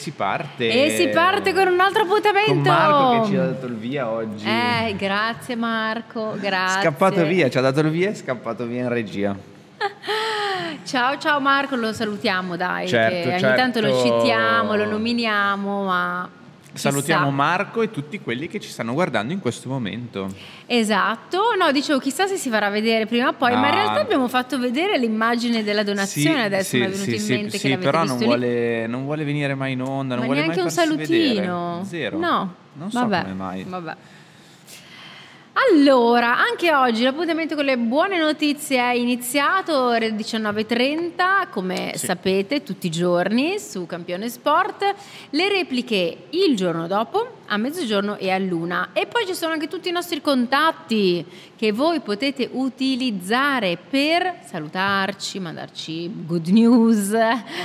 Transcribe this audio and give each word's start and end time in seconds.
Si 0.00 0.12
parte. 0.12 0.66
E 0.66 0.96
si 0.96 1.08
parte 1.08 1.52
con 1.52 1.68
un 1.68 1.78
altro 1.78 2.04
appuntamento. 2.04 2.52
Con 2.52 2.62
Marco 2.62 3.20
che 3.20 3.28
ci 3.28 3.36
ha 3.36 3.44
dato 3.44 3.66
il 3.66 3.74
via 3.74 4.08
oggi. 4.08 4.46
Eh, 4.46 4.94
grazie 4.96 5.56
Marco, 5.56 6.36
grazie. 6.40 6.80
Scappato 6.80 7.22
via, 7.26 7.50
ci 7.50 7.58
ha 7.58 7.60
dato 7.60 7.80
il 7.80 7.90
via 7.90 8.08
e 8.08 8.14
scappato 8.14 8.64
via 8.64 8.80
in 8.80 8.88
regia. 8.88 9.36
Ciao 10.84 11.18
ciao 11.18 11.38
Marco, 11.40 11.76
lo 11.76 11.92
salutiamo 11.92 12.56
dai, 12.56 12.88
Certo, 12.88 13.14
che 13.14 13.28
ogni 13.28 13.40
certo. 13.40 13.56
tanto 13.56 13.80
lo 13.80 13.94
citiamo, 14.02 14.74
lo 14.74 14.86
nominiamo, 14.86 15.84
ma 15.84 16.28
chissà. 16.72 16.90
Salutiamo 16.90 17.30
Marco 17.30 17.82
e 17.82 17.90
tutti 17.90 18.20
quelli 18.20 18.48
che 18.48 18.60
ci 18.60 18.68
stanno 18.68 18.92
guardando 18.92 19.32
in 19.32 19.40
questo 19.40 19.68
momento. 19.68 20.28
Esatto, 20.66 21.38
no, 21.58 21.72
dicevo 21.72 21.98
chissà 21.98 22.26
se 22.26 22.36
si 22.36 22.48
farà 22.48 22.68
vedere 22.70 23.06
prima 23.06 23.28
o 23.28 23.32
poi, 23.34 23.52
ma 23.52 23.58
in 23.58 23.64
Ah. 23.64 23.70
realtà 23.74 24.00
abbiamo 24.00 24.28
fatto 24.28 24.58
vedere 24.58 24.98
l'immagine 24.98 25.62
della 25.64 25.82
donazione 25.82 26.36
Sì, 26.38 26.42
adesso 26.44 26.68
sì, 26.70 26.78
mi 26.78 26.84
è 26.84 26.88
venuto 26.88 27.04
sì, 27.10 27.14
in 27.14 27.20
sì, 27.20 27.32
mente 27.32 27.50
sì, 27.50 27.58
che 27.58 27.68
l'avete 27.70 27.90
però 27.90 28.04
non 28.04 28.16
vuole, 28.18 28.86
non 28.86 29.04
vuole 29.04 29.24
venire 29.24 29.54
mai 29.54 29.72
in 29.72 29.82
onda, 29.82 30.14
non 30.14 30.26
Ma 30.26 30.32
vuole 30.32 30.40
neanche 30.40 30.56
mai 30.56 30.64
un 30.64 30.70
salutino. 30.70 31.72
vedere. 31.82 31.84
Zero. 31.84 32.18
No. 32.18 32.54
Non 32.74 32.90
so 32.90 33.00
vabbè, 33.00 33.22
come 33.22 33.34
mai. 33.34 33.64
Vabbè. 33.64 33.94
Allora, 35.68 36.38
anche 36.38 36.72
oggi 36.74 37.02
l'appuntamento 37.02 37.54
con 37.54 37.64
le 37.66 37.76
buone 37.76 38.18
notizie 38.18 38.78
è 38.78 38.94
iniziato 38.94 39.78
ore 39.78 40.14
19.30, 40.14 41.48
come 41.50 41.92
Sì. 41.94 42.06
sapete, 42.06 42.62
tutti 42.62 42.86
i 42.86 42.90
giorni 42.90 43.58
su 43.58 43.84
Campione 43.84 44.30
Sport. 44.30 44.94
Le 45.28 45.48
repliche 45.48 46.28
il 46.30 46.56
giorno 46.56 46.86
dopo, 46.86 47.40
a 47.46 47.58
mezzogiorno 47.58 48.16
e 48.16 48.30
a 48.30 48.38
luna. 48.38 48.90
E 48.94 49.06
poi 49.06 49.26
ci 49.26 49.34
sono 49.34 49.52
anche 49.52 49.68
tutti 49.68 49.90
i 49.90 49.92
nostri 49.92 50.22
contatti 50.22 51.24
che 51.56 51.72
voi 51.72 52.00
potete 52.00 52.48
utilizzare 52.52 53.76
per 53.76 54.36
salutarci, 54.46 55.40
mandarci 55.40 56.24
good 56.24 56.46
news. 56.46 57.14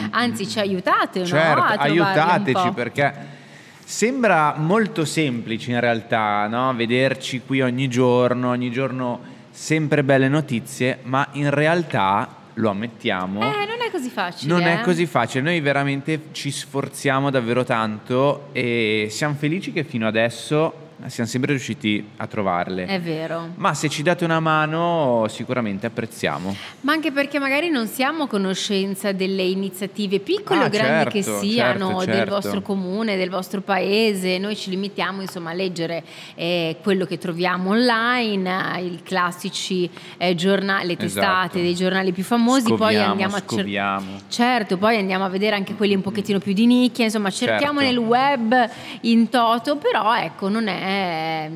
Anzi, 0.10 0.48
ci 0.50 0.60
aiutate, 0.60 1.20
no? 1.20 1.26
Certo, 1.26 1.62
un 1.62 1.80
aiutateci 1.80 2.72
perché 2.72 3.44
sembra 3.86 4.56
molto 4.58 5.06
semplice 5.06 5.72
in 5.72 5.80
realtà, 5.80 6.48
no? 6.48 6.74
Vederci 6.76 7.42
qui 7.46 7.62
ogni 7.62 7.88
giorno, 7.88 8.50
ogni 8.50 8.72
giorno 8.72 9.22
sempre 9.52 10.04
belle 10.04 10.28
notizie, 10.28 11.00
ma 11.04 11.28
in 11.34 11.50
realtà, 11.52 12.28
lo 12.56 12.70
ammettiamo, 12.72 13.42
Eh, 13.42 13.66
non 13.66 13.78
è 13.86 13.92
così 13.92 14.10
facile. 14.10 14.52
non 14.52 14.64
è 14.64 14.80
eh. 14.80 14.82
così 14.82 15.06
facile. 15.06 15.44
Noi 15.44 15.60
veramente 15.62 16.24
ci 16.32 16.52
sforziamo 16.52 17.30
davvero 17.30 17.64
tanto 17.64 18.50
e 18.54 19.08
siamo 19.12 19.36
felici 19.36 19.72
che 19.72 19.84
fino 19.84 20.08
adesso 20.08 20.85
siamo 21.10 21.30
sempre 21.30 21.52
riusciti 21.52 22.04
a 22.18 22.28
trovarle. 22.28 22.86
È 22.86 23.00
vero. 23.00 23.50
Ma 23.56 23.74
se 23.74 23.90
ci 23.90 24.04
date 24.04 24.24
una 24.26 24.40
mano 24.40 25.26
sicuramente 25.30 25.86
apprezziamo. 25.86 26.56
Ma 26.82 26.92
anche 26.94 27.12
perché 27.12 27.40
magari 27.40 27.70
non 27.70 27.88
siamo 27.88 28.24
a 28.24 28.28
conoscenza 28.28 29.12
delle 29.12 29.44
iniziative 29.44 30.20
piccole 30.20 30.62
Ah, 30.62 30.66
o 30.66 30.70
grandi 30.70 31.10
che 31.12 31.24
certo, 31.24 31.40
siano 31.42 31.88
certo, 31.88 32.06
del 32.06 32.16
certo. 32.16 32.34
vostro 32.34 32.62
comune, 32.62 33.18
del 33.18 33.30
vostro 33.30 33.62
paese. 33.62 34.38
Noi 34.38 34.56
ci 34.56 34.70
limitiamo 34.70 35.22
insomma 35.22 35.52
a 35.52 35.54
leggere 35.54 36.04
eh, 36.36 36.78
quello 36.82 37.06
che 37.06 37.18
troviamo 37.18 37.72
online, 37.72 38.78
eh, 38.78 38.84
i 38.86 39.00
classici 39.04 39.90
eh, 40.18 40.36
giornali, 40.36 40.88
le 40.88 40.96
testate 40.98 41.14
Esatto. 41.26 41.58
dei 41.60 41.76
giornali 41.76 42.12
più 42.12 42.24
famosi, 42.24 42.68
poi 42.70 42.78
Scoviamo, 42.78 43.12
andiamo 43.12 43.36
a 43.36 43.40
cercare. 43.40 43.62
scoviamo. 43.62 44.08
Certo, 44.28 44.78
poi 44.78 44.98
andiamo 44.98 45.26
a 45.26 45.30
vedere 45.30 45.56
anche 45.56 45.74
quelli 45.76 45.96
un 45.96 46.02
pochettino 46.02 46.40
più 46.40 46.54
di 46.54 46.66
nicchia, 46.66 47.04
insomma 47.06 47.30
cerchiamo 47.30 47.80
Certo. 47.80 47.96
nel 47.96 47.98
web 47.98 48.70
in 49.02 49.30
toto, 49.30 49.78
però 49.78 50.16
ecco, 50.16 50.50
non 50.50 50.68
è, 50.68 50.95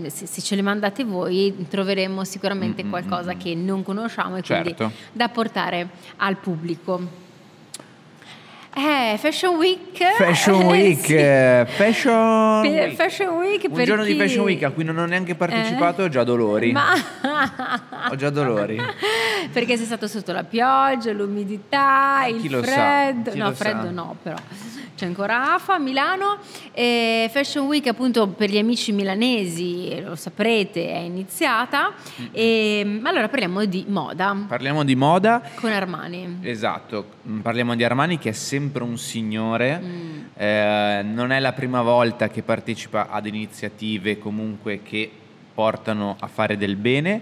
se, 0.08 0.26
se 0.26 0.42
ce 0.42 0.56
le 0.56 0.62
mandate 0.62 1.04
voi 1.04 1.66
troveremo 1.70 2.24
sicuramente 2.24 2.84
Mm, 2.84 2.88
mm, 2.88 2.90
qualcosa 2.90 3.34
mm, 3.34 3.36
mm. 3.36 3.40
che 3.40 3.56
non 3.56 3.84
conosciamo 3.84 4.36
e 4.38 4.42
Certo. 4.42 4.74
quindi 4.76 4.94
da 5.12 5.30
portare 5.30 5.88
al 6.18 6.38
pubblico. 6.38 7.28
Eh, 8.72 9.18
Fashion 9.18 9.56
Week. 9.56 9.98
Fashion 10.16 10.62
eh, 10.62 10.66
Week, 10.66 11.04
sì. 11.06 11.16
eh, 11.16 11.66
Fashion 11.68 12.62
Week. 12.62 12.94
Fashion 12.94 13.36
Week 13.38 13.66
Un 13.70 13.84
giorno 13.84 14.04
di 14.04 14.14
chi- 14.14 14.20
Fashion 14.20 14.44
Week 14.46 14.64
a 14.64 14.70
cui 14.70 14.84
non 14.84 14.98
ho 15.00 15.06
neanche 15.06 15.34
partecipato, 15.36 16.02
Eh? 16.02 16.06
ho 16.06 16.10
già 16.10 16.24
dolori. 16.24 16.72
Ma... 16.72 16.94
Ho 18.12 18.16
già 18.16 18.30
dolori. 18.30 18.80
Perché 19.52 19.76
sei 19.76 19.86
stato 19.86 20.08
sotto 20.08 20.32
la 20.32 20.44
pioggia, 20.44 21.12
l'umidità, 21.12 22.26
il 22.30 22.50
lo 22.50 22.64
sa, 22.64 22.72
freddo. 22.72 23.36
no, 23.36 23.52
freddo 23.54 23.84
sa. 23.86 23.90
no, 23.92 24.16
però. 24.22 24.36
C'è 25.00 25.06
ancora 25.06 25.54
AFA 25.54 25.76
a 25.76 25.80
Milano. 25.80 26.40
E 26.74 27.30
Fashion 27.32 27.68
Week, 27.68 27.88
appunto, 27.88 28.28
per 28.28 28.50
gli 28.50 28.58
amici 28.58 28.92
milanesi, 28.92 29.98
lo 30.02 30.16
saprete, 30.18 30.90
è 30.90 30.98
iniziata. 30.98 31.94
E, 32.34 33.00
allora 33.04 33.30
parliamo 33.30 33.64
di 33.64 33.86
moda 33.88 34.36
Parliamo 34.46 34.84
di 34.84 34.98
moda. 34.98 35.42
con 35.56 35.72
Armani. 35.72 36.40
Esatto, 36.42 37.06
mm, 37.26 37.40
parliamo 37.40 37.76
di 37.76 37.86
Armani 37.86 38.18
che 38.18 38.30
è 38.30 38.34
sempre 38.34 38.84
un 38.84 38.98
signore, 38.98 39.80
Mm. 39.80 40.20
Eh, 40.36 41.02
non 41.04 41.32
è 41.32 41.40
la 41.40 41.54
prima 41.54 41.82
volta 41.82 42.28
che 42.28 42.42
partecipa 42.44 43.08
ad 43.10 43.26
iniziative 43.26 44.18
comunque 44.20 44.82
che 44.84 45.10
portano 45.54 46.18
a 46.20 46.28
fare 46.28 46.58
del 46.58 46.76
bene 46.76 47.22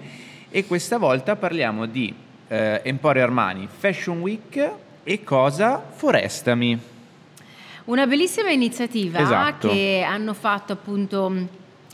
e 0.49 0.65
questa 0.65 0.97
volta 0.97 1.35
parliamo 1.35 1.85
di 1.85 2.13
eh, 2.47 2.81
Emporio 2.83 3.23
Armani 3.23 3.67
Fashion 3.71 4.19
Week 4.21 4.71
e 5.03 5.23
cosa? 5.23 5.83
Forestami. 5.91 6.95
Una 7.87 8.05
bellissima 8.05 8.49
iniziativa 8.51 9.19
Esatto. 9.19 9.69
che 9.69 10.05
hanno 10.05 10.33
fatto 10.33 10.73
appunto 10.73 11.31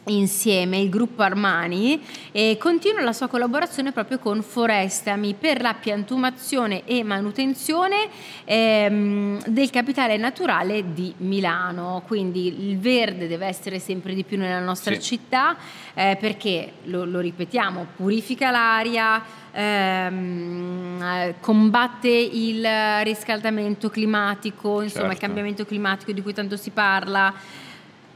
insieme 0.07 0.79
il 0.79 0.89
gruppo 0.89 1.21
Armani 1.21 2.01
e 2.31 2.57
continua 2.59 3.01
la 3.01 3.13
sua 3.13 3.27
collaborazione 3.27 3.91
proprio 3.93 4.19
con 4.19 4.41
Forestami 4.41 5.33
per 5.33 5.61
la 5.61 5.73
piantumazione 5.73 6.83
e 6.85 7.03
manutenzione 7.03 8.09
ehm, 8.43 9.43
del 9.47 9.69
capitale 9.69 10.17
naturale 10.17 10.93
di 10.93 11.13
Milano. 11.17 12.03
Quindi 12.05 12.69
il 12.69 12.77
verde 12.79 13.27
deve 13.27 13.45
essere 13.45 13.79
sempre 13.79 14.13
di 14.13 14.23
più 14.23 14.37
nella 14.37 14.59
nostra 14.59 14.93
Sì. 14.95 15.01
città 15.01 15.55
eh, 15.93 16.17
perché, 16.19 16.73
lo, 16.83 17.05
lo 17.05 17.19
ripetiamo, 17.19 17.87
purifica 17.95 18.51
l'aria, 18.51 19.23
ehm, 19.53 21.01
eh, 21.01 21.35
combatte 21.39 22.09
il 22.09 22.65
riscaldamento 23.03 23.89
climatico, 23.89 24.81
insomma 24.81 25.05
il 25.05 25.11
Certo. 25.11 25.25
cambiamento 25.25 25.65
climatico 25.65 26.11
di 26.11 26.21
cui 26.21 26.33
tanto 26.33 26.57
si 26.57 26.71
parla, 26.71 27.33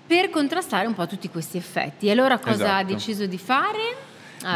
per 0.08 0.30
contrastare 0.30 0.88
un 0.88 0.94
po' 0.94 1.06
tutti 1.06 1.30
questi 1.30 1.58
effetti. 1.58 2.08
E 2.08 2.12
allora 2.12 2.40
cosa 2.40 2.76
ha 2.76 2.80
Esatto. 2.80 2.94
deciso 2.94 3.26
di 3.26 3.38
fare? 3.38 4.06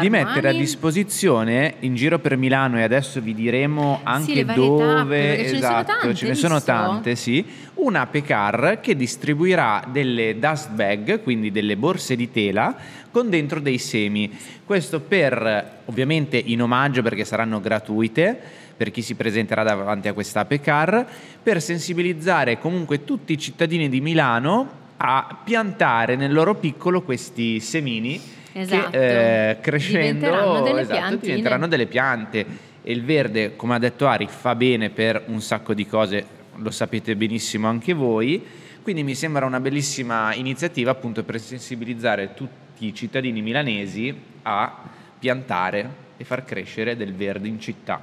Di 0.00 0.08
mettere 0.08 0.46
a 0.46 0.50
Armani? 0.50 0.58
disposizione 0.58 1.74
in 1.80 1.96
giro 1.96 2.20
per 2.20 2.36
Milano 2.36 2.78
e 2.78 2.82
adesso 2.82 3.20
vi 3.20 3.34
diremo 3.34 3.98
anche 4.04 4.44
varie 4.44 4.64
dove 4.64 4.78
tappe, 4.78 5.04
perché 5.08 5.44
ce 5.44 5.52
ne 5.52 5.56
sono 5.56 5.56
esatto, 5.56 5.92
tante, 5.92 6.14
ce 6.14 6.28
ne 6.28 6.34
sono 6.34 6.62
tante, 6.62 7.16
sì, 7.16 7.44
una 7.74 8.06
Pecar 8.06 8.78
che 8.80 8.94
distribuirà 8.94 9.84
delle 9.90 10.38
dust 10.38 10.70
bag, 10.70 11.20
quindi 11.22 11.50
delle 11.50 11.76
borse 11.76 12.14
di 12.14 12.30
tela 12.30 12.76
con 13.10 13.28
dentro 13.28 13.58
dei 13.58 13.78
semi. 13.78 14.30
Questo 14.64 15.00
per 15.00 15.80
ovviamente 15.86 16.36
in 16.38 16.62
omaggio 16.62 17.02
perché 17.02 17.24
saranno 17.24 17.60
gratuite 17.60 18.40
per 18.76 18.92
chi 18.92 19.02
si 19.02 19.16
presenterà 19.16 19.64
davanti 19.64 20.06
a 20.06 20.12
questa 20.12 20.44
Pecar, 20.44 21.04
per 21.42 21.60
sensibilizzare 21.60 22.58
comunque 22.58 23.04
tutti 23.04 23.32
i 23.32 23.38
cittadini 23.38 23.88
di 23.88 24.00
Milano 24.00 24.81
a 25.04 25.36
piantare 25.42 26.14
nel 26.14 26.32
loro 26.32 26.54
piccolo 26.54 27.02
questi 27.02 27.58
semini 27.58 28.20
Esatto. 28.54 28.90
che 28.90 29.50
eh, 29.50 29.60
crescendo 29.60 30.26
Diventeranno 30.26 30.60
delle 30.60 30.80
esatto, 30.82 31.16
diventeranno 31.16 31.68
delle 31.68 31.86
piante 31.86 32.46
e 32.82 32.92
il 32.92 33.02
verde 33.02 33.56
come 33.56 33.74
ha 33.74 33.78
detto 33.78 34.06
Ari 34.06 34.26
fa 34.26 34.54
bene 34.54 34.90
per 34.90 35.24
un 35.26 35.40
sacco 35.40 35.72
di 35.72 35.86
cose 35.86 36.24
lo 36.56 36.70
sapete 36.70 37.16
benissimo 37.16 37.66
anche 37.66 37.94
voi 37.94 38.44
quindi 38.82 39.02
mi 39.02 39.14
sembra 39.14 39.46
una 39.46 39.58
bellissima 39.58 40.34
iniziativa 40.34 40.90
appunto 40.90 41.24
per 41.24 41.40
sensibilizzare 41.40 42.34
tutti 42.34 42.86
i 42.86 42.94
cittadini 42.94 43.40
milanesi 43.40 44.14
a 44.42 44.82
piantare 45.18 46.01
e 46.22 46.24
far 46.24 46.44
crescere 46.44 46.96
del 46.96 47.14
verde 47.14 47.48
in 47.48 47.60
città 47.60 48.00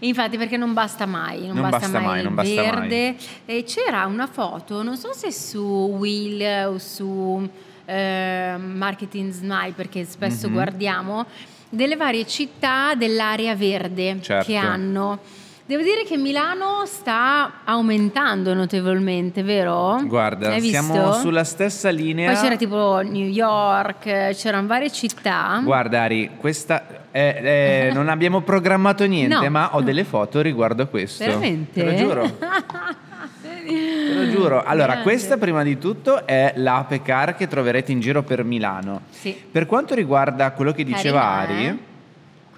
Infatti, 0.00 0.36
perché 0.38 0.56
non 0.56 0.74
basta 0.74 1.06
mai, 1.06 1.46
non, 1.46 1.56
Non 1.56 1.70
basta, 1.70 1.78
basta 1.78 1.98
mai, 1.98 2.06
mai, 2.06 2.18
il 2.18 2.24
non 2.24 2.34
basta 2.36 2.62
verde. 2.62 3.16
E 3.46 3.64
c'era 3.64 4.06
una 4.06 4.28
foto, 4.28 4.84
non 4.84 4.96
so 4.96 5.12
se 5.12 5.32
su 5.32 5.60
Will 5.98 6.40
o 6.68 6.78
su 6.78 7.48
eh, 7.84 8.54
Marketing 8.58 9.32
Sniper, 9.32 9.88
che 9.88 10.04
spesso 10.04 10.46
Mhm. 10.46 10.52
guardiamo, 10.52 11.26
delle 11.68 11.96
varie 11.96 12.26
città 12.28 12.94
dell'area 12.94 13.56
verde 13.56 14.18
Certo. 14.20 14.46
che 14.46 14.56
hanno. 14.56 15.18
Devo 15.68 15.82
dire 15.82 16.02
che 16.04 16.16
Milano 16.16 16.86
sta 16.86 17.60
aumentando 17.64 18.54
notevolmente, 18.54 19.42
vero? 19.42 20.00
guarda 20.06 20.58
siamo 20.60 21.12
sulla 21.12 21.44
stessa 21.44 21.90
linea 21.90 22.32
Poi 22.32 22.40
c'era 22.40 22.56
tipo 22.56 23.02
New 23.02 23.26
York, 23.26 24.30
c'erano 24.34 24.66
varie 24.66 24.90
città. 24.90 25.60
Guarda 25.62 26.04
Ari, 26.04 26.30
questa 26.38 26.86
è- 27.10 27.34
è- 27.34 27.90
non 27.92 28.08
abbiamo 28.08 28.40
programmato 28.40 29.04
niente, 29.04 29.34
No. 29.34 29.50
ma 29.50 29.76
ho 29.76 29.82
delle 29.82 30.04
foto 30.04 30.40
riguardo 30.40 30.84
a 30.84 30.86
questo. 30.86 31.22
Veramente? 31.22 31.84
Te 31.84 31.90
lo 31.90 31.94
giuro. 31.98 32.22
Te 33.42 34.14
lo 34.14 34.30
giuro. 34.30 34.62
Allora, 34.64 34.86
Grande. 34.86 35.02
questa 35.02 35.36
prima 35.36 35.62
di 35.62 35.76
tutto 35.76 36.26
è 36.26 36.54
l'Ape 36.56 37.02
Car 37.02 37.36
che 37.36 37.46
troverete 37.46 37.92
in 37.92 38.00
giro 38.00 38.22
per 38.22 38.42
Milano. 38.42 39.02
Sì. 39.10 39.36
Per 39.50 39.66
quanto 39.66 39.94
riguarda 39.94 40.50
quello 40.52 40.72
che 40.72 40.82
diceva 40.82 41.20
Carina, 41.20 41.40
Ari, 41.40 41.66
eh? 41.66 41.76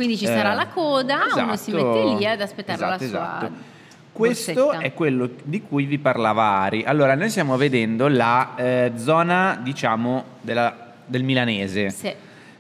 Quindi 0.01 0.17
ci 0.17 0.25
eh, 0.25 0.29
sarà 0.29 0.55
la 0.55 0.67
coda, 0.69 1.27
uno 1.37 1.57
si 1.57 1.73
esatto. 1.73 1.93
mette 1.93 2.15
lì 2.17 2.27
ad 2.27 2.41
aspettare 2.41 2.79
Esatto, 2.79 2.91
la 2.91 3.09
sua... 3.11 3.19
esatto. 3.19 3.53
Questo 4.13 4.53
borsetta. 4.65 4.83
è 4.83 4.95
quello 4.95 5.29
di 5.43 5.61
cui 5.61 5.85
vi 5.85 5.99
parlava 5.99 6.43
Ari. 6.43 6.85
Allora, 6.85 7.15
noi 7.15 7.29
stiamo 7.29 7.59
vedendo 7.59 8.09
la 8.09 8.55
eh, 8.57 8.93
zona, 8.97 9.61
diciamo, 9.63 10.25
della- 10.41 10.95
del 11.05 11.23
milanese. 11.23 11.91
Sì. 11.91 12.15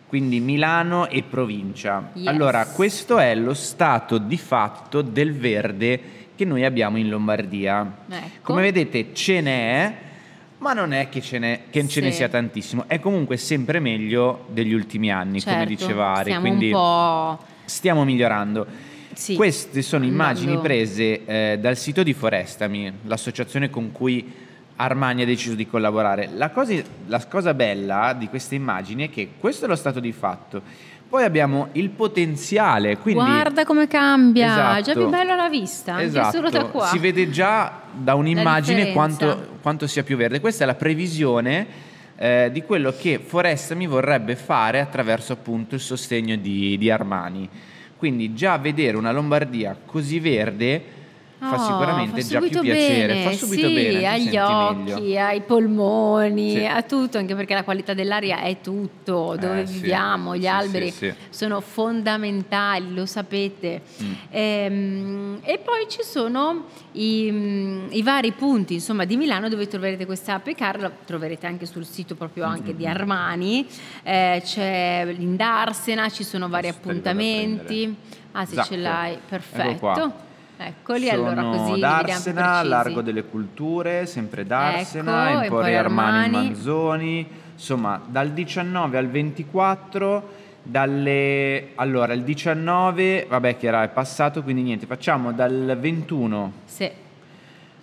quindi 0.06 0.38
Milano 0.40 1.08
e 1.08 1.22
provincia. 1.22 2.10
Yes. 2.12 2.26
Allora, 2.26 2.66
questo 2.66 3.18
è 3.18 3.34
lo 3.34 3.54
stato 3.54 4.18
di 4.18 4.36
fatto 4.36 5.00
del 5.00 5.32
verde 5.32 6.00
che 6.36 6.44
noi 6.44 6.66
abbiamo 6.66 6.98
in 6.98 7.08
Lombardia. 7.08 7.90
Ecco. 8.06 8.20
Come 8.42 8.60
vedete 8.60 9.14
ce 9.14 9.40
n'è, 9.40 9.94
ma 10.60 10.72
non 10.72 10.92
è 10.92 11.08
che 11.08 11.20
ce, 11.20 11.38
n'è, 11.38 11.60
che 11.70 11.86
ce 11.88 12.00
ne 12.00 12.10
Sì. 12.10 12.16
sia 12.18 12.28
tantissimo. 12.28 12.84
È 12.86 12.98
comunque 13.00 13.36
sempre 13.36 13.80
meglio 13.80 14.46
degli 14.48 14.72
ultimi 14.72 15.10
anni, 15.10 15.42
come 15.42 15.56
Certo, 15.56 15.68
diceva 15.68 16.14
Ari. 16.14 16.34
Quindi 16.36 16.72
stiamo 17.64 18.04
migliorando. 18.04 18.66
Sì, 19.12 19.34
Queste 19.34 19.82
sono 19.82 20.04
immagini 20.04 20.58
prese 20.58 21.24
eh, 21.24 21.58
dal 21.60 21.76
sito 21.76 22.02
di 22.02 22.12
Forestami, 22.14 22.92
l'associazione 23.04 23.68
con 23.68 23.90
cui 23.92 24.32
Armani 24.80 25.22
ha 25.22 25.26
deciso 25.26 25.54
di 25.54 25.66
collaborare. 25.66 26.30
La 26.34 26.50
cosa, 26.50 26.74
la 27.06 27.24
cosa 27.26 27.52
bella 27.52 28.14
di 28.16 28.28
queste 28.28 28.54
immagini 28.54 29.06
è 29.06 29.10
che 29.10 29.32
questo 29.38 29.66
è 29.66 29.68
lo 29.68 29.76
stato 29.76 30.00
di 30.00 30.12
fatto. 30.12 30.62
Poi 31.06 31.24
abbiamo 31.24 31.68
il 31.72 31.90
potenziale, 31.90 32.96
quindi 32.96 33.20
Guarda 33.22 33.64
come 33.64 33.88
cambia, 33.88 34.44
è 34.44 34.54
già 34.54 34.78
Esatto. 34.78 35.00
più 35.00 35.08
bello 35.08 35.32
alla 35.32 35.48
vista, 35.48 36.00
Esatto, 36.00 36.36
solo 36.36 36.50
da 36.50 36.64
qua. 36.66 36.86
si 36.86 36.98
vede 36.98 37.28
già 37.30 37.80
da 37.92 38.14
un'immagine 38.14 38.92
quanto, 38.92 39.58
quanto 39.60 39.86
sia 39.86 40.02
più 40.04 40.16
verde. 40.16 40.40
Questa 40.40 40.62
è 40.62 40.66
la 40.66 40.76
previsione 40.76 41.66
eh, 42.16 42.48
di 42.52 42.62
quello 42.62 42.94
che 42.96 43.18
Forestami 43.18 43.86
vorrebbe 43.86 44.36
fare 44.36 44.80
attraverso 44.80 45.32
appunto 45.32 45.74
il 45.74 45.80
sostegno 45.80 46.36
di, 46.36 46.78
di 46.78 46.90
Armani. 46.90 47.48
Quindi 47.96 48.32
già 48.32 48.56
vedere 48.56 48.96
una 48.96 49.10
Lombardia 49.12 49.76
così 49.84 50.20
verde 50.20 50.82
fa 51.42 51.54
Oh, 51.54 51.58
sicuramente 51.58 52.20
fa 52.20 52.28
già 52.28 52.38
più 52.38 52.60
piacere, 52.60 53.14
bene, 53.14 53.22
fa 53.30 53.32
subito 53.32 53.66
sì, 53.66 53.72
bene, 53.74 54.06
agli 54.06 54.36
occhi, 54.36 54.84
meglio. 54.92 55.24
ai 55.24 55.40
polmoni, 55.40 56.50
Sì. 56.50 56.66
a 56.66 56.82
tutto, 56.82 57.16
anche 57.16 57.34
perché 57.34 57.54
la 57.54 57.64
qualità 57.64 57.94
dell'aria 57.94 58.40
è 58.42 58.60
tutto, 58.60 59.36
dove 59.38 59.62
Eh, 59.62 59.66
sì. 59.66 59.72
viviamo, 59.72 60.36
gli 60.36 60.42
Sì, 60.42 60.46
alberi 60.46 60.90
sì, 60.90 61.06
sì. 61.06 61.14
sono 61.30 61.60
fondamentali, 61.62 62.92
lo 62.92 63.06
sapete. 63.06 63.80
Mm. 64.02 64.12
Ehm, 64.30 65.38
e 65.42 65.58
poi 65.58 65.86
ci 65.88 66.02
sono 66.02 66.64
i, 66.92 67.28
mm, 67.30 67.86
i 67.92 68.02
vari 68.02 68.32
punti 68.32 68.74
insomma, 68.74 69.04
di 69.06 69.16
Milano 69.16 69.48
dove 69.48 69.66
troverete 69.66 70.04
questa 70.06 70.34
app 70.34 70.46
la 70.78 70.90
troverete 71.06 71.46
anche 71.46 71.64
sul 71.66 71.86
sito 71.86 72.14
proprio 72.16 72.44
anche 72.44 72.58
Mm-hmm. 72.70 72.76
di 72.76 72.86
Armani, 72.86 73.66
Eh, 74.02 74.42
c'è 74.44 75.06
l'Indarsena, 75.16 76.08
ci 76.10 76.22
sono 76.24 76.48
vari 76.48 76.68
Questo 76.68 76.80
te 76.88 76.92
li 76.92 77.00
vado 77.00 77.08
a 77.08 77.22
appuntamenti. 77.22 77.96
Ah, 78.32 78.44
se 78.44 78.54
ce 78.56 78.62
Zacco. 78.62 78.76
l'hai, 78.76 79.12
Ecco 79.14 79.20
perfetto. 79.28 80.28
Eccoli, 80.62 81.06
Sono 81.06 81.28
allora 81.30 81.42
così 81.56 81.80
Darsena. 81.80 82.62
Largo 82.62 83.00
delle 83.00 83.24
Culture, 83.24 84.04
sempre 84.04 84.44
Darsena, 84.44 85.30
Ecco, 85.30 85.42
Empori 85.44 85.74
Armani 85.74 86.24
Armani. 86.24 86.46
Manzoni, 86.48 87.26
insomma 87.54 87.98
dal 88.06 88.30
19 88.32 88.98
al 88.98 89.08
24, 89.08 90.28
dalle... 90.62 91.68
allora 91.76 92.12
il 92.12 92.22
19, 92.22 93.26
vabbè 93.28 93.56
che 93.56 93.66
era 93.68 93.82
è 93.84 93.88
passato, 93.88 94.42
quindi 94.42 94.60
niente, 94.60 94.84
facciamo 94.84 95.32
dal 95.32 95.78
21, 95.80 96.52
Sì, 96.66 96.90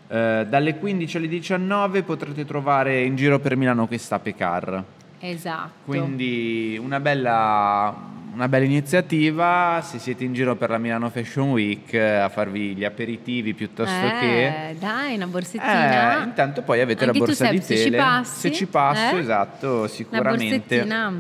eh, 0.10 0.46
dalle 0.48 0.78
15 0.78 1.18
alle 1.18 1.28
19 1.28 2.04
potrete 2.04 2.46
trovare 2.46 3.02
in 3.02 3.16
giro 3.16 3.40
per 3.40 3.56
Milano 3.56 3.88
questa 3.88 4.20
Pecar. 4.20 4.84
esatto. 5.20 5.72
Quindi 5.84 6.80
una 6.80 7.00
bella, 7.00 7.94
una 8.38 8.48
bella 8.48 8.66
iniziativa, 8.66 9.82
se 9.84 9.98
siete 9.98 10.24
in 10.24 10.32
giro 10.34 10.56
per 10.56 10.70
la 10.70 10.78
Milano 10.78 11.10
Fashion 11.10 11.50
Week 11.50 11.92
eh, 11.92 12.18
a 12.18 12.30
farvi 12.30 12.76
gli 12.76 12.86
aperitivi 12.86 13.56
piuttosto 13.56 14.00
che... 14.20 14.70
Eh, 14.70 14.76
dai, 14.80 15.16
una 15.16 15.26
borsettina. 15.26 16.22
Eh, 16.22 16.24
intanto 16.26 16.62
poi 16.62 16.82
avete 16.82 17.04
Anche 17.04 17.18
la 17.18 17.26
borsa 17.26 17.46
Seb, 17.46 17.54
di 17.56 17.62
se 17.62 17.76
ci 17.78 17.84
tele. 17.86 17.98
passi, 17.98 18.40
se 18.40 18.52
ci 18.52 18.66
passo, 18.68 19.16
eh? 19.16 19.20
esatto, 19.20 19.78
Una 19.80 19.88
sicuramente. 19.88 20.58
borsettina 20.58 21.14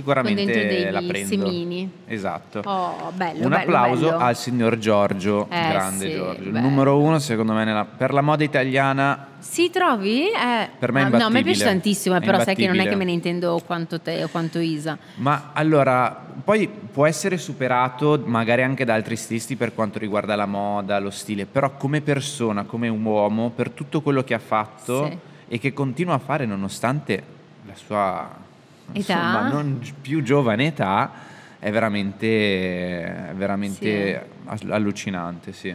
Sicuramente 0.00 0.90
la 0.90 1.00
prendo. 1.02 1.28
semini. 1.48 1.90
Esatto. 2.06 2.60
Oh, 2.64 3.10
bello, 3.14 3.44
Un 3.44 3.48
bello, 3.48 3.56
applauso 3.62 4.04
bello. 4.10 4.18
al 4.18 4.36
signor 4.36 4.76
Giorgio, 4.78 5.46
Eh, 5.50 5.68
grande 5.68 6.08
sì, 6.10 6.14
Giorgio, 6.16 6.50
bello. 6.50 6.60
numero 6.60 6.98
uno 6.98 7.18
secondo 7.18 7.52
me 7.54 7.64
nella- 7.64 7.86
per 7.86 8.12
la 8.12 8.20
moda 8.20 8.44
italiana. 8.44 9.28
Si 9.38 9.70
trovi? 9.70 10.24
Eh, 10.26 10.68
Per 10.78 10.92
me 10.92 11.00
è 11.00 11.02
no, 11.04 11.08
no, 11.10 11.16
a 11.16 11.18
me 11.18 11.24
imbattibile. 11.38 11.42
piace 11.54 11.64
tantissimo, 11.64 12.18
però 12.20 12.40
sai 12.42 12.54
che 12.54 12.66
non 12.66 12.76
è 12.76 12.82
imbattibile. 12.82 12.90
che 12.90 12.96
me 12.96 13.04
ne 13.04 13.10
intendo 13.12 13.62
quanto 13.64 14.00
te 14.00 14.22
o 14.24 14.28
quanto 14.28 14.58
Isa. 14.58 14.98
Ma 15.16 15.50
allora, 15.54 16.24
poi 16.44 16.68
può 16.68 17.06
essere 17.06 17.38
superato 17.38 18.22
magari 18.26 18.62
anche 18.62 18.84
da 18.84 18.94
altri 18.94 19.16
stilisti 19.16 19.56
per 19.56 19.72
quanto 19.74 19.98
riguarda 19.98 20.36
la 20.36 20.46
moda, 20.46 20.98
lo 20.98 21.10
stile, 21.10 21.46
però 21.46 21.72
come 21.76 22.00
persona, 22.02 22.64
come 22.64 22.88
un 22.88 23.02
uomo, 23.04 23.50
per 23.50 23.70
tutto 23.70 24.02
quello 24.02 24.22
che 24.24 24.34
ha 24.34 24.38
fatto 24.40 25.06
Sì. 25.06 25.18
e 25.48 25.58
che 25.58 25.72
continua 25.72 26.14
a 26.14 26.18
fare 26.18 26.44
nonostante 26.44 27.22
la 27.66 27.74
sua? 27.74 28.44
Insomma, 28.92 29.48
non 29.48 29.80
più 30.00 30.22
giovane 30.22 30.66
età, 30.66 31.12
è 31.58 31.70
veramente, 31.70 33.32
veramente 33.34 34.28
all- 34.44 34.70
allucinante, 34.70 35.52
sì. 35.52 35.74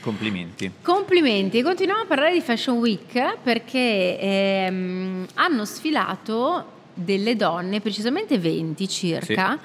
Complimenti. 0.00 0.70
Complimenti, 0.80 1.60
continuiamo 1.62 2.02
a 2.02 2.06
parlare 2.06 2.32
di 2.32 2.40
Fashion 2.40 2.78
Week 2.78 3.38
perché 3.42 4.18
ehm, 4.18 5.26
hanno 5.34 5.64
sfilato 5.64 6.76
delle 6.94 7.36
donne, 7.36 7.80
precisamente 7.80 8.38
20 8.38 8.88
circa, 8.88 9.58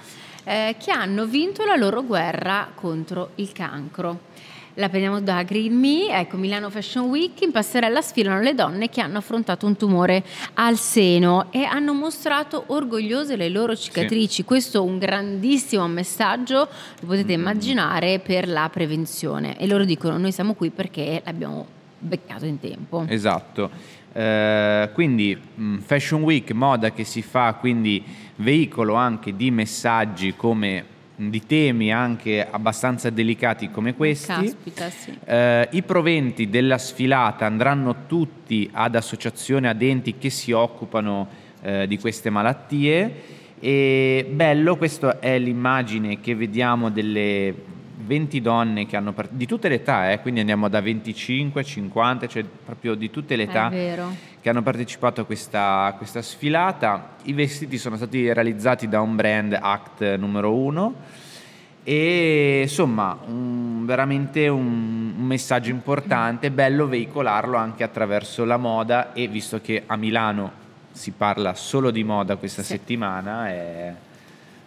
eh, 0.43 0.75
che 0.77 0.91
hanno 0.91 1.25
vinto 1.25 1.63
la 1.65 1.75
loro 1.75 2.03
guerra 2.03 2.69
contro 2.73 3.31
il 3.35 3.51
cancro. 3.53 4.31
La 4.77 4.89
prendiamo 4.89 5.21
da 5.21 5.43
Green 5.43 5.77
Me, 5.77 6.07
ecco 6.09 6.35
Milano 6.35 6.71
Fashion 6.71 7.05
Week, 7.05 7.39
in 7.41 7.51
passerella 7.51 8.01
sfilano 8.01 8.41
le 8.41 8.55
donne 8.55 8.89
che 8.89 9.01
hanno 9.01 9.19
affrontato 9.19 9.67
un 9.67 9.77
tumore 9.77 10.23
al 10.55 10.77
seno 10.77 11.51
e 11.51 11.63
hanno 11.63 11.93
mostrato 11.93 12.63
orgogliose 12.65 13.35
le 13.35 13.49
loro 13.49 13.75
cicatrici. 13.75 14.43
Questo 14.43 14.79
è 14.79 14.81
un 14.81 14.97
grandissimo 14.97 15.87
messaggio, 15.87 16.67
lo 17.01 17.07
potete 17.07 17.33
immaginare, 17.33 18.17
per 18.17 18.47
la 18.47 18.67
prevenzione. 18.73 19.59
E 19.59 19.67
loro 19.67 19.85
dicono 19.85 20.17
noi 20.17 20.31
siamo 20.31 20.55
qui 20.55 20.71
perché 20.71 21.21
l'abbiamo 21.23 21.67
beccato 21.99 22.45
in 22.45 22.59
tempo. 22.59 23.05
Esatto. 23.07 23.69
Eh, 24.11 24.89
quindi 24.93 25.39
mh, 25.53 25.77
Fashion 25.81 26.23
Week, 26.23 26.49
moda 26.49 26.91
che 26.91 27.03
si 27.03 27.21
fa, 27.21 27.53
quindi 27.59 28.03
veicolo 28.37 28.95
anche 28.95 29.35
di 29.35 29.51
messaggi 29.51 30.33
come 30.35 30.85
di 31.15 31.45
temi 31.45 31.91
anche 31.91 32.45
abbastanza 32.49 33.09
delicati 33.09 33.69
come 33.69 33.95
questi. 33.95 34.27
Caspita, 34.27 34.89
sì. 34.89 35.17
Eh, 35.25 35.67
I 35.71 35.81
proventi 35.83 36.49
della 36.49 36.77
sfilata 36.77 37.45
andranno 37.45 38.05
tutti 38.07 38.69
ad 38.71 38.95
associazioni, 38.95 39.67
ad 39.67 39.81
enti 39.81 40.17
che 40.17 40.29
si 40.29 40.51
occupano 40.51 41.27
eh, 41.61 41.87
di 41.87 41.97
queste 41.99 42.29
malattie. 42.29 43.41
E 43.59 44.27
bello, 44.29 44.75
questa 44.75 45.19
è 45.19 45.39
l'immagine 45.39 46.19
che 46.19 46.35
vediamo 46.35 46.89
delle 46.89 47.53
20 48.05 48.41
donne 48.41 48.85
che 48.85 48.95
hanno 48.97 49.13
di 49.29 49.45
tutte 49.45 49.69
le 49.69 49.75
età, 49.75 50.11
eh, 50.11 50.19
quindi 50.21 50.39
andiamo 50.41 50.67
da 50.69 50.81
25 50.81 51.61
a 51.61 51.63
50, 51.63 52.27
cioè 52.27 52.43
proprio 52.43 52.95
di 52.95 53.09
tutte 53.09 53.35
le 53.35 53.43
età 53.43 53.69
che 54.41 54.49
hanno 54.49 54.61
partecipato 54.61 55.21
a 55.21 55.25
questa, 55.25 55.93
questa 55.97 56.21
sfilata. 56.21 57.15
I 57.23 57.33
vestiti 57.33 57.77
sono 57.77 57.95
stati 57.95 58.31
realizzati 58.33 58.87
da 58.87 59.01
un 59.01 59.15
brand 59.15 59.57
Act 59.59 60.15
numero 60.17 60.53
1 60.53 60.93
e 61.85 62.61
insomma 62.63 63.17
un- 63.25 63.85
veramente 63.85 64.47
un, 64.47 65.13
un 65.17 65.25
messaggio 65.25 65.69
importante, 65.69 66.49
bello 66.51 66.87
veicolarlo 66.87 67.57
anche 67.57 67.83
attraverso 67.83 68.45
la 68.45 68.57
moda 68.57 69.13
e 69.13 69.27
visto 69.27 69.59
che 69.61 69.83
a 69.85 69.95
Milano 69.97 70.61
si 70.91 71.11
parla 71.11 71.53
solo 71.55 71.91
di 71.91 72.03
moda 72.03 72.35
questa 72.37 72.61
Sì. 72.61 72.73
settimana 72.73 73.49
è, 73.49 73.93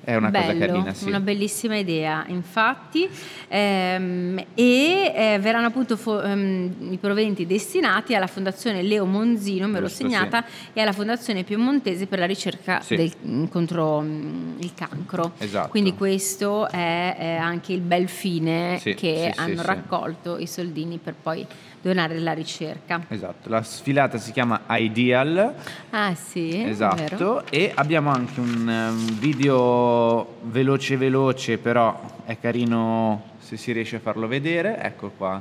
è 0.07 0.15
una 0.15 0.31
cosa 0.31 0.53
Bello, 0.53 0.67
carina. 0.73 0.95
Sì. 0.95 1.09
una 1.09 1.19
bellissima 1.19 1.77
idea, 1.77 2.25
infatti, 2.29 3.09
ehm, 3.49 4.39
e 4.55 5.13
eh, 5.13 5.39
verranno 5.41 5.67
appunto 5.67 5.97
fo- 5.97 6.23
ehm, 6.23 6.93
i 6.93 6.97
proventi 6.97 7.45
destinati 7.45 8.15
alla 8.15 8.29
Fondazione 8.29 8.83
Leo 8.83 9.05
Monzino, 9.05 9.67
me 9.67 9.81
l'ho 9.81 9.89
Giusto, 9.89 10.05
segnata, 10.05 10.45
e 10.73 10.81
alla 10.81 10.93
Fondazione 10.93 11.43
Piemontese 11.43 12.07
per 12.07 12.21
la 12.21 12.27
ricerca 12.27 12.81
Sì. 12.83 12.95
del- 12.95 13.13
mm, 13.27 13.45
contro 13.47 14.01
mm, 14.01 14.59
il 14.61 14.73
cancro. 14.75 15.33
Esatto. 15.39 15.71
Quindi 15.71 15.95
questo 15.95 16.69
è, 16.71 17.17
eh, 17.19 17.35
anche 17.35 17.73
il 17.73 17.81
bel 17.81 18.09
fine 18.09 18.79
Sì, 18.79 18.95
che 18.95 19.25
sì, 19.27 19.33
sì, 19.33 19.41
hanno 19.41 19.61
sì. 19.61 19.67
raccolto 19.67 20.39
i 20.39 20.47
soldini 20.47 21.01
per 21.03 21.15
poi 21.21 21.45
donare 21.87 22.17
alla 22.17 22.33
ricerca. 22.33 23.05
Esatto, 23.09 23.49
la 23.49 23.63
sfilata 23.63 24.19
si 24.19 24.33
chiama 24.33 24.63
Ideal. 24.71 25.55
Ah 25.91 26.15
sì. 26.17 26.65
Esatto, 26.65 27.47
e 27.49 27.71
abbiamo 27.75 28.11
anche 28.11 28.41
un 28.41 28.67
um, 28.67 29.19
video 29.19 30.39
veloce 30.43 30.97
veloce, 30.97 31.59
però 31.59 31.99
è 32.25 32.39
carino 32.41 33.35
se 33.39 33.57
si 33.57 33.71
riesce 33.71 33.97
a 33.97 34.01
farlo 34.01 34.27
vedere. 34.27 34.81
Ecco 34.83 35.11
qua. 35.11 35.41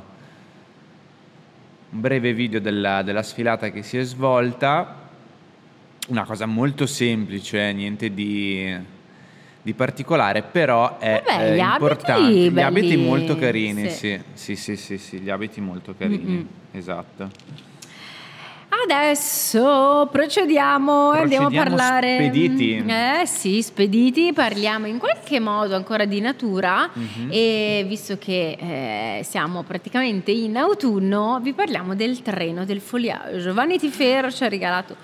Un 1.89 1.99
breve 1.99 2.33
video 2.33 2.59
della, 2.59 3.01
della 3.01 3.23
sfilata 3.23 3.71
che 3.71 3.81
si 3.81 3.97
è 3.97 4.03
svolta. 4.03 5.03
Una 6.09 6.25
cosa 6.25 6.45
molto 6.45 6.85
semplice, 6.85 7.73
niente 7.73 8.13
di, 8.13 8.77
di 9.65 9.73
particolare, 9.73 10.43
però 10.43 10.99
è 10.99 11.23
Vabbè, 11.25 11.43
eh, 11.51 11.55
gli 11.55 11.59
abiti 11.59 11.73
importante. 11.81 12.31
Gli 12.31 12.49
belli, 12.51 12.61
abiti 12.67 12.97
molto 12.97 13.35
carini, 13.35 13.89
sì. 13.89 13.97
sì. 13.97 14.21
Sì, 14.33 14.55
sì, 14.55 14.75
sì, 14.75 14.97
sì, 14.99 15.17
gli 15.17 15.29
abiti 15.31 15.59
molto 15.59 15.95
carini, 15.97 16.23
Mm-mm. 16.33 16.47
esatto. 16.71 17.29
Adesso 18.83 20.07
procediamo 20.11 21.13
e 21.15 21.19
andiamo 21.21 21.47
a 21.47 21.49
Procediamo 21.49 21.75
parlare. 21.77 22.15
spediti. 22.15 22.83
Eh 22.85 23.25
sì, 23.25 23.61
spediti, 23.63 24.33
parliamo 24.33 24.85
in 24.85 24.99
qualche 24.99 25.39
modo 25.39 25.75
ancora 25.75 26.05
di 26.05 26.19
natura 26.19 26.87
Mhm. 26.93 27.29
e 27.31 27.85
visto 27.87 28.17
che 28.19 28.57
eh, 29.19 29.23
siamo 29.23 29.63
praticamente 29.63 30.29
in 30.31 30.57
autunno, 30.57 31.39
vi 31.41 31.53
parliamo 31.53 31.95
del 31.95 32.21
treno 32.21 32.65
del 32.65 32.81
foliage. 32.81 33.51
Vanity 33.51 33.87
Fair 33.89 34.31
ci 34.31 34.43
ha 34.43 34.49
regalato 34.49 34.95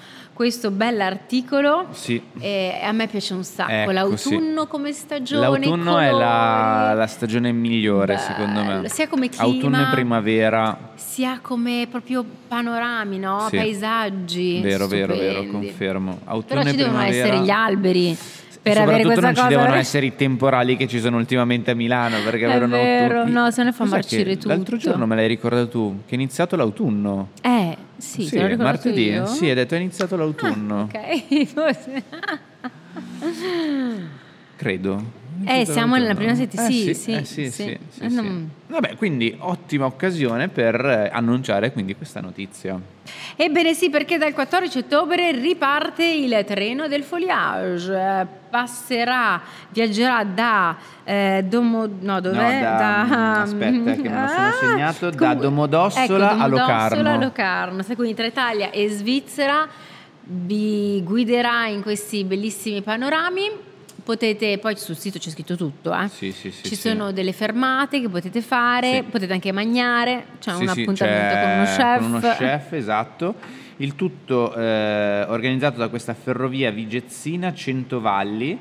questo 0.42 0.72
bell'articolo 0.72 1.90
Sì. 1.92 2.20
e 2.40 2.80
a 2.84 2.92
me 2.94 3.06
piace 3.06 3.34
un 3.36 3.44
sacco. 3.44 3.72
Ecco, 3.72 3.92
L'autunno 3.92 4.66
come 4.66 4.92
stagione. 4.92 5.42
L'autunno 5.42 6.00
è 6.00 6.10
la, 6.10 6.94
la 6.96 7.06
stagione 7.06 7.52
migliore, 7.52 8.16
Bello, 8.16 8.26
secondo 8.26 8.64
me. 8.64 8.90
sia 8.90 9.08
come 9.08 9.30
clima- 9.30 9.44
Autunno 9.44 9.82
e 9.82 9.92
primavera. 9.92 10.92
sia 10.96 11.38
come 11.44 11.88
proprio 11.92 12.26
panorami, 12.48 13.20
no? 13.20 13.46
Sì. 13.52 13.58
paesaggi. 13.58 14.62
Vero, 14.62 14.88
vero, 14.88 15.14
vero, 15.16 15.42
stupendi. 15.44 15.68
confermo. 15.68 16.20
Autunno 16.26 16.62
Però 16.62 16.72
ci 16.72 16.76
devono 16.78 16.98
primavera. 16.98 17.26
essere 17.28 17.44
gli 17.46 17.50
alberi 17.52 18.18
per 18.64 18.78
avere 18.78 19.02
questa 19.04 19.22
non 19.22 19.34
ci 19.34 19.42
cosa. 19.42 19.48
devono 19.56 19.74
essere 19.74 20.06
i 20.06 20.16
temporali 20.16 20.78
che 20.78 20.88
ci 20.88 21.00
sono 21.00 21.18
ultimamente 21.18 21.72
a 21.72 21.74
Milano 21.74 22.18
perché 22.24 22.46
È 22.46 22.60
vero, 22.68 23.22
tutti- 23.22 23.32
no, 23.32 23.50
se 23.50 23.64
ne 23.64 23.72
fa 23.72 23.80
Cos'è 23.80 23.96
marcire 23.96 24.34
tutto. 24.38 24.48
L'altro 24.50 24.78
giorno 24.78 25.06
me 25.08 25.16
l'hai 25.16 25.28
ricordato 25.28 25.68
tu, 25.68 26.02
che 26.06 26.12
è 26.12 26.14
iniziato 26.14 26.56
l'autunno. 26.56 27.30
Eh, 27.42 27.71
sì, 28.02 28.24
ricordato 28.48 28.64
martedì. 28.64 29.04
io? 29.10 29.26
Sì, 29.28 29.48
hai 29.48 29.56
detto 29.56 29.76
è 29.76 29.78
iniziato 29.78 30.16
l'autunno. 30.18 30.90
Ok, 30.92 31.46
forse. 31.46 32.04
Credo. 34.56 35.20
Eh, 35.46 35.66
siamo 35.66 35.96
nella 35.96 36.14
prima 36.16 36.36
settimana. 36.36 36.68
Eh, 36.70 36.72
Sì, 36.72 36.90
eh, 36.90 36.94
sì, 36.94 37.24
sì, 37.24 37.24
sì. 37.24 37.50
sì, 37.52 37.78
sì, 37.90 38.04
Eh, 38.04 38.10
sì. 38.10 38.16
non- 38.16 38.50
Vabbè, 38.68 38.96
quindi 38.96 39.36
ottima 39.38 39.86
occasione 39.86 40.48
per 40.48 40.76
eh, 40.86 41.10
annunciare 41.12 41.72
quindi 41.74 41.96
questa 41.96 42.22
notizia. 42.22 42.80
Ebbene 43.36 43.74
sì, 43.74 43.90
perché 43.90 44.18
dal 44.18 44.34
14 44.34 44.78
ottobre 44.78 45.32
riparte 45.32 46.06
il 46.06 46.44
treno 46.46 46.88
del 46.88 47.04
foliage. 47.04 48.40
Passerà, 48.50 49.42
viaggerà 49.70 50.24
da 50.24 50.76
eh, 51.04 51.44
Domo... 51.48 51.88
No, 52.00 52.20
dov'è? 52.22 52.54
No, 52.56 52.60
da- 52.62 53.42
aspetta, 53.42 53.94
che 53.94 54.10
me 54.10 54.22
lo 54.22 54.28
sono 54.28 54.52
segnato, 54.60 55.10
da 55.10 55.34
Domodossola 55.34 56.04
ecco, 56.06 56.14
a 56.44 56.48
Domodossola 56.48 56.48
Locarno. 56.48 57.10
a 57.10 57.18
Locarno. 57.18 57.84
Quindi 57.96 58.14
tra 58.14 58.26
Italia 58.26 58.70
e 58.72 58.88
Svizzera 58.90 59.68
vi 60.24 61.02
guiderà 61.04 61.66
in 61.68 61.82
questi 61.82 62.24
bellissimi 62.24 62.82
panorami. 62.82 63.70
Potete, 64.04 64.58
poi 64.58 64.76
sul 64.78 64.98
sito 64.98 65.20
c'è 65.20 65.30
scritto 65.30 65.56
tutto, 65.56 65.94
eh. 65.94 66.08
Sì, 66.08 66.32
sì, 66.32 66.52
sì, 66.52 66.64
Ci 66.64 66.76
sono 66.76 67.12
delle 67.12 67.34
fermate 67.34 68.02
che 68.02 68.10
potete 68.10 68.42
fare, 68.42 69.04
potete 69.10 69.34
anche 69.34 69.52
mangiare, 69.52 70.26
c'è 70.40 70.54
un 70.54 70.68
appuntamento 70.68 70.96
c'è 70.96 71.42
con 71.42 71.52
uno 71.52 71.66
chef. 71.66 71.98
Con 72.00 72.08
uno 72.08 72.20
chef, 72.20 72.74
esatto. 72.74 73.36
Il 73.78 73.96
tutto 73.96 74.54
eh, 74.54 75.26
organizzato 75.28 75.80
da 75.80 75.88
questa 75.88 76.14
ferrovia 76.14 76.72
Vigezzina 76.72 77.54
Centovalli 77.54 78.60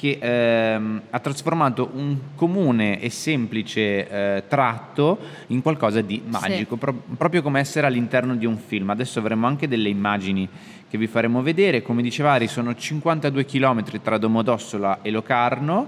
che 0.00 0.16
ehm, 0.18 1.02
ha 1.10 1.18
trasformato 1.18 1.90
un 1.92 2.16
comune 2.34 3.02
e 3.02 3.10
semplice 3.10 4.08
eh, 4.08 4.44
tratto 4.48 5.18
in 5.48 5.60
qualcosa 5.60 6.00
di 6.00 6.22
magico, 6.24 6.76
pro- 6.76 7.02
proprio 7.18 7.42
come 7.42 7.60
essere 7.60 7.86
all'interno 7.86 8.34
di 8.34 8.46
un 8.46 8.56
film. 8.56 8.88
Adesso 8.88 9.18
avremo 9.18 9.46
anche 9.46 9.68
delle 9.68 9.90
immagini 9.90 10.48
che 10.90 10.98
vi 10.98 11.06
faremo 11.06 11.40
vedere. 11.40 11.82
Come 11.82 12.02
diceva 12.02 12.32
Ari, 12.32 12.48
sono 12.48 12.74
52 12.74 13.44
km 13.44 14.00
tra 14.02 14.18
Domodossola 14.18 14.98
e 15.02 15.10
Locarno. 15.12 15.86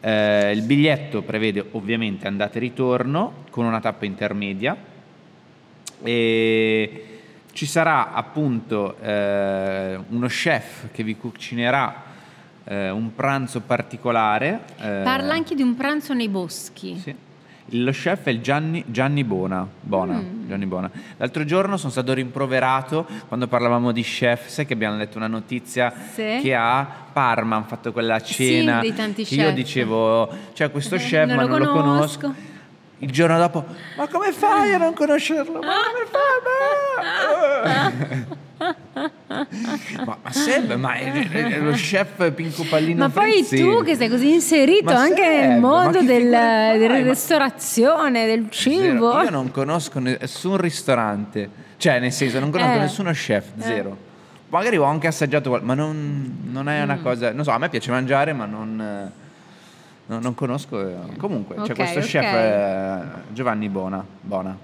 Eh, 0.00 0.52
il 0.52 0.60
biglietto 0.62 1.22
prevede 1.22 1.64
ovviamente 1.72 2.26
andata 2.26 2.56
e 2.56 2.60
ritorno 2.60 3.44
con 3.48 3.64
una 3.64 3.80
tappa 3.80 4.04
intermedia 4.04 4.76
e 6.02 7.06
ci 7.52 7.64
sarà 7.64 8.12
appunto 8.12 8.98
eh, 9.00 9.98
uno 10.10 10.26
chef 10.26 10.88
che 10.92 11.02
vi 11.02 11.16
cucinerà 11.16 12.02
eh, 12.64 12.90
un 12.90 13.14
pranzo 13.14 13.62
particolare. 13.62 14.60
eh, 14.78 15.00
Parla 15.02 15.32
anche 15.32 15.54
di 15.54 15.62
un 15.62 15.74
pranzo 15.74 16.12
nei 16.12 16.28
boschi. 16.28 16.98
sì. 16.98 17.14
Lo 17.70 17.90
chef 17.90 18.22
è 18.24 18.30
il 18.30 18.40
Gianni, 18.40 18.84
Gianni 18.86 19.24
Bona, 19.24 19.66
Bona, 19.80 20.14
Mm. 20.14 20.46
Gianni 20.48 20.66
Bona. 20.66 20.88
L'altro 21.16 21.44
giorno 21.44 21.76
sono 21.76 21.90
stato 21.90 22.12
rimproverato 22.12 23.04
quando 23.26 23.48
parlavamo 23.48 23.90
di 23.90 24.02
chef, 24.02 24.46
sai 24.46 24.66
che 24.66 24.74
abbiamo 24.74 24.96
letto 24.96 25.16
una 25.18 25.26
notizia 25.26 25.92
Sì. 26.12 26.38
che 26.42 26.54
a 26.54 26.86
Parma 27.12 27.56
hanno 27.56 27.64
fatto 27.66 27.90
quella 27.92 28.20
Sì, 28.20 28.34
cena 28.34 28.80
dei 28.80 28.94
tanti 28.94 29.24
che 29.24 29.34
io 29.34 29.42
chef. 29.46 29.54
dicevo, 29.54 30.28
cioè 30.52 30.70
questo 30.70 30.94
Eh, 30.94 30.98
chef 30.98 31.26
non 31.26 31.36
ma 31.36 31.42
lo 31.42 31.48
non 31.48 31.58
lo 31.60 31.72
conosco. 31.72 32.18
conosco. 32.20 32.40
Il 32.98 33.10
giorno 33.10 33.36
dopo, 33.36 33.64
ma 33.96 34.06
come 34.08 34.30
fai 34.32 34.72
a 34.72 34.78
non 34.78 34.94
conoscerlo? 34.94 35.58
Ma 35.58 35.74
come 35.84 36.06
fai? 36.08 37.64
Ma, 37.64 38.26
ma, 38.96 40.16
ma 40.22 40.30
Seb, 40.32 40.72
ma 40.74 40.94
è, 40.94 41.28
è 41.30 41.58
lo 41.58 41.72
chef 41.72 42.30
Pinco 42.32 42.64
Pallino 42.68 43.00
Ma 43.04 43.10
poi 43.10 43.44
Frizzi. 43.44 43.58
tu 43.62 43.82
che 43.82 43.94
sei 43.94 44.08
così 44.08 44.32
inserito 44.32 44.92
Ma 44.92 45.00
anche 45.00 45.22
Seb, 45.22 45.48
nel 45.50 45.60
mondo 45.60 46.02
del- 46.02 46.30
della 46.30 46.88
Ma- 46.94 46.98
ristorazione, 47.02 48.24
del 48.26 48.48
cibo. 48.50 49.10
Zero. 49.12 49.22
Io 49.24 49.30
non 49.30 49.50
conosco 49.50 49.98
nessun 49.98 50.56
ristorante, 50.56 51.48
cioè 51.76 52.00
nel 52.00 52.12
senso 52.12 52.40
non 52.40 52.50
conosco 52.50 52.72
Eh. 52.72 52.78
nessuno 52.78 53.10
chef, 53.12 53.44
zero. 53.58 54.04
Magari 54.48 54.76
ho 54.78 54.84
anche 54.84 55.08
assaggiato 55.08 55.50
qual- 55.50 55.62
ma 55.64 55.74
non, 55.74 56.38
non 56.50 56.68
è 56.68 56.80
Mm. 56.80 56.82
una 56.84 56.96
cosa, 57.00 57.32
non 57.32 57.44
so, 57.44 57.50
a 57.50 57.58
me 57.58 57.68
piace 57.68 57.90
mangiare 57.90 58.32
ma 58.32 58.46
non, 58.46 58.80
eh, 58.80 59.10
non, 60.06 60.20
non 60.22 60.34
conosco. 60.34 60.80
eh. 60.88 61.16
Comunque 61.18 61.56
c'è 61.56 61.72
Ok, 61.72 61.74
questo 61.74 61.98
ok. 61.98 62.04
chef 62.06 62.24
eh, 62.32 63.02
Giovanni 63.34 63.68
Bona. 63.68 64.02
Bona. 64.22 64.56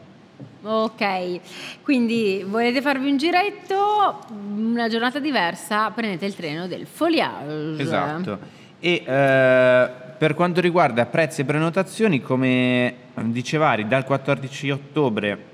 Ok, 0.65 1.41
quindi 1.83 2.45
volete 2.47 2.81
farvi 2.81 3.11
un 3.11 3.17
giretto, 3.17 4.21
una 4.31 4.89
giornata 4.89 5.19
diversa, 5.19 5.91
prendete 5.91 6.25
il 6.25 6.37
treno 6.37 6.69
del 6.69 6.87
foliage. 6.87 7.83
Esatto. 7.83 8.39
E 8.79 9.03
eh, 9.05 9.91
per 10.19 10.35
quanto 10.35 10.61
riguarda 10.61 11.05
prezzi 11.07 11.41
e 11.41 11.45
prenotazioni, 11.45 12.21
come 12.21 12.95
diceva 13.15 13.71
Ari, 13.71 13.89
dal 13.89 14.05
14 14.05 14.71
ottobre 14.71 15.51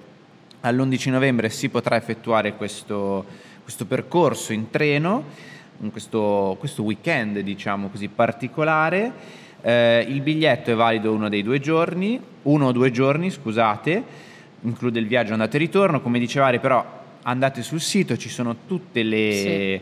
all'11 0.60 1.10
novembre 1.10 1.48
si 1.48 1.68
potrà 1.68 1.96
effettuare 1.96 2.54
questo, 2.54 3.24
questo 3.62 3.86
percorso 3.86 4.52
in 4.52 4.70
treno, 4.70 5.24
in 5.80 5.90
questo, 5.90 6.56
questo 6.58 6.82
weekend 6.82 7.38
diciamo 7.38 7.88
così 7.88 8.08
particolare. 8.08 9.12
Eh, 9.60 10.04
il 10.08 10.20
biglietto 10.20 10.70
è 10.70 10.74
valido 10.74 11.12
uno 11.12 11.28
dei 11.28 11.42
due 11.42 11.60
giorni, 11.60 12.20
uno 12.42 12.66
o 12.66 12.72
due 12.72 12.90
giorni, 12.90 13.30
scusate, 13.30 14.26
include 14.62 14.98
il 14.98 15.06
viaggio 15.06 15.32
andata 15.32 15.56
e 15.56 15.60
ritorno. 15.60 16.00
Come 16.00 16.18
diceva 16.18 16.46
Ari, 16.46 16.58
però 16.60 16.84
andate 17.22 17.62
sul 17.62 17.80
sito, 17.80 18.16
ci 18.16 18.28
sono 18.28 18.56
tutte 18.66 19.02
le, 19.02 19.32
Sì. 19.32 19.80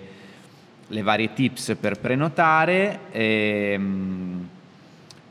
le 0.95 1.03
varie 1.03 1.33
tips 1.33 1.77
per 1.81 1.99
prenotare. 1.99 2.99
ehm, 3.13 4.49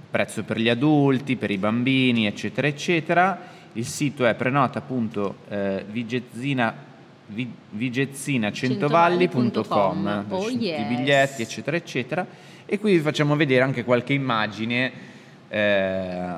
prezzo 0.09 0.43
per 0.43 0.59
gli 0.59 0.69
adulti, 0.69 1.35
per 1.35 1.51
i 1.51 1.57
bambini, 1.57 2.25
eccetera, 2.25 2.67
eccetera. 2.67 3.53
Il 3.73 3.85
sito 3.85 4.25
è 4.25 4.33
prenota 4.35 4.79
appunto 4.79 5.35
eh, 5.49 5.83
vigezzina, 5.89 6.73
vi- 7.27 7.51
vigezzinacentvalli.com 7.71 10.25
Oh, 10.29 10.49
yes. 10.49 10.79
i 10.79 10.83
biglietti, 10.95 11.41
eccetera, 11.41 11.75
eccetera. 11.75 12.25
E 12.65 12.79
qui 12.79 12.93
vi 12.93 12.99
facciamo 12.99 13.35
vedere 13.35 13.63
anche 13.63 13.83
qualche 13.83 14.13
immagine. 14.13 14.91
eh, 15.49 16.33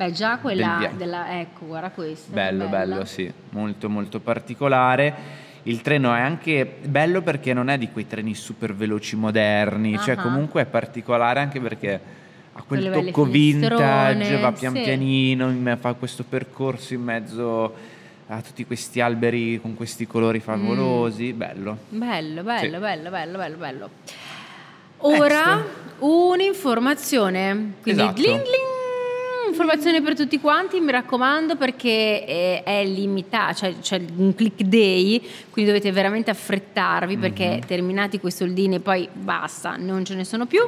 Beh, 0.00 0.12
già 0.12 0.30
del 0.30 0.40
quella 0.40 0.76
via- 0.78 0.92
della... 0.96 1.40
Ecco, 1.40 1.66
guarda 1.66 1.90
questa. 1.90 2.32
Bello, 2.32 2.68
bello, 2.68 3.04
sì, 3.04 3.30
molto 3.50 3.90
molto 3.90 4.18
particolare. 4.18 5.14
Il 5.64 5.82
treno 5.82 6.14
è 6.14 6.20
anche 6.20 6.78
bello 6.84 7.20
perché 7.20 7.52
non 7.52 7.68
è 7.68 7.76
di 7.76 7.90
quei 7.90 8.06
treni 8.06 8.34
super 8.34 8.74
veloci 8.74 9.14
moderni, 9.16 9.98
cioè 9.98 10.14
Ah. 10.16 10.22
comunque 10.22 10.62
è 10.62 10.64
particolare 10.64 11.40
anche 11.40 11.60
perché 11.60 12.00
ha 12.54 12.62
quel 12.62 12.88
Quelle 12.88 13.04
tocco 13.10 13.24
vintage, 13.24 14.38
va 14.38 14.52
pian 14.52 14.74
sì. 14.74 14.80
pianino, 14.80 15.76
fa 15.78 15.92
questo 15.92 16.24
percorso 16.26 16.94
in 16.94 17.02
mezzo 17.02 17.74
a 18.28 18.40
tutti 18.40 18.64
questi 18.64 19.02
alberi 19.02 19.60
con 19.60 19.74
questi 19.74 20.06
colori 20.06 20.40
favolosi, 20.40 21.34
bello. 21.34 21.76
Bello, 21.90 22.42
bello, 22.42 22.72
Sì. 22.74 22.78
bello, 22.78 23.10
bello, 23.10 23.36
bello, 23.38 23.56
bello. 23.58 23.90
Ora 25.02 25.62
un'informazione. 25.98 27.72
Quindi 27.82 28.00
Esatto. 28.00 28.20
gling 28.20 28.42
gling, 28.42 28.69
informazione 29.60 30.00
per 30.00 30.16
tutti 30.16 30.40
quanti, 30.40 30.80
mi 30.80 30.90
raccomando, 30.90 31.54
perché 31.56 32.24
è, 32.24 32.62
è 32.62 32.84
limitata, 32.86 33.52
cioè 33.52 33.74
c'è 33.80 34.00
un 34.16 34.34
click 34.34 34.62
day, 34.62 35.20
quindi 35.50 35.70
dovete 35.70 35.92
veramente 35.92 36.30
affrettarvi 36.30 37.18
perché 37.18 37.56
Mhm. 37.56 37.66
terminati 37.66 38.18
quei 38.18 38.32
soldini 38.32 38.78
poi 38.80 39.06
basta, 39.12 39.76
non 39.76 40.04
ce 40.04 40.14
ne 40.14 40.24
sono 40.24 40.46
più. 40.46 40.60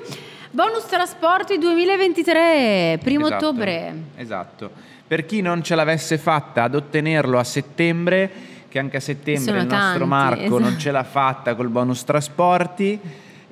Bonus 0.51 0.85
trasporti 0.87 1.57
2023, 1.57 2.99
primo 3.03 3.27
Esatto, 3.27 3.47
ottobre. 3.49 3.95
Esatto. 4.17 4.71
Per 5.07 5.25
chi 5.25 5.41
non 5.41 5.63
ce 5.63 5.75
l'avesse 5.75 6.19
fatta 6.19 6.65
ad 6.65 6.75
ottenerlo 6.75 7.39
a 7.39 7.45
settembre, 7.45 8.31
che 8.69 8.79
anche 8.79 8.99
a 8.99 9.01
settembre 9.01 9.43
Sono 9.45 9.57
il 9.59 9.67
nostro 9.67 9.99
tanti, 9.99 10.05
Marco 10.07 10.59
non 10.59 10.63
esatto. 10.69 10.81
ce 10.81 10.91
l'ha 10.91 11.05
fatta 11.05 11.55
col 11.55 11.69
bonus 11.69 12.05
trasporti, 12.05 12.99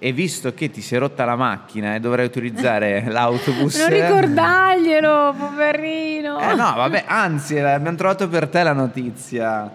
e 0.02 0.12
visto 0.12 0.54
che 0.54 0.70
ti 0.70 0.80
si 0.80 0.96
è 0.96 0.98
rotta 0.98 1.26
la 1.26 1.36
macchina 1.36 1.94
e 1.94 2.00
dovrai 2.00 2.24
utilizzare 2.24 3.04
l'autobus... 3.12 3.76
non 3.76 3.90
ricordarglielo, 3.90 5.34
poverino! 5.38 6.40
Eh 6.40 6.54
no, 6.54 6.72
vabbè, 6.74 7.04
anzi, 7.06 7.58
abbiamo 7.58 7.96
trovato 7.96 8.26
per 8.26 8.48
te 8.48 8.62
la 8.62 8.72
notizia. 8.72 9.70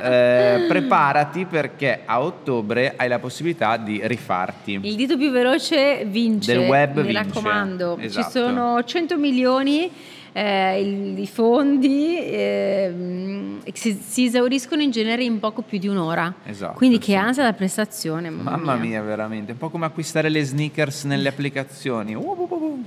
Eh, 0.00 0.66
preparati 0.68 1.44
perché 1.44 2.00
a 2.04 2.22
ottobre 2.22 2.94
hai 2.96 3.08
la 3.08 3.18
possibilità 3.18 3.76
di 3.76 4.00
rifarti. 4.02 4.78
Il 4.82 4.94
dito 4.94 5.16
più 5.16 5.30
veloce 5.30 6.04
vince. 6.06 6.54
Del 6.54 6.68
web 6.68 6.96
mi 6.96 7.02
vince. 7.08 7.22
raccomando. 7.22 7.98
Esatto. 7.98 8.24
Ci 8.24 8.30
sono 8.30 8.82
100 8.82 9.18
milioni 9.18 9.90
eh, 10.34 11.14
i 11.16 11.26
fondi 11.26 12.16
eh, 12.18 13.60
si, 13.74 13.92
si 13.92 14.24
esauriscono 14.24 14.80
in 14.80 14.90
genere 14.90 15.24
in 15.24 15.38
poco 15.38 15.60
più 15.62 15.78
di 15.78 15.88
un'ora. 15.88 16.32
Esatto, 16.44 16.72
Quindi 16.74 16.98
che 16.98 17.12
sì. 17.12 17.14
ansia 17.16 17.42
da 17.42 17.52
prestazione. 17.52 18.30
Mamma, 18.30 18.56
Mamma 18.56 18.74
mia, 18.76 19.02
veramente, 19.02 19.52
un 19.52 19.58
po' 19.58 19.68
come 19.68 19.84
acquistare 19.86 20.30
le 20.30 20.42
sneakers 20.42 21.04
nelle 21.04 21.28
applicazioni. 21.28 22.14
Uh, 22.14 22.20
uh, 22.20 22.48
uh. 22.50 22.84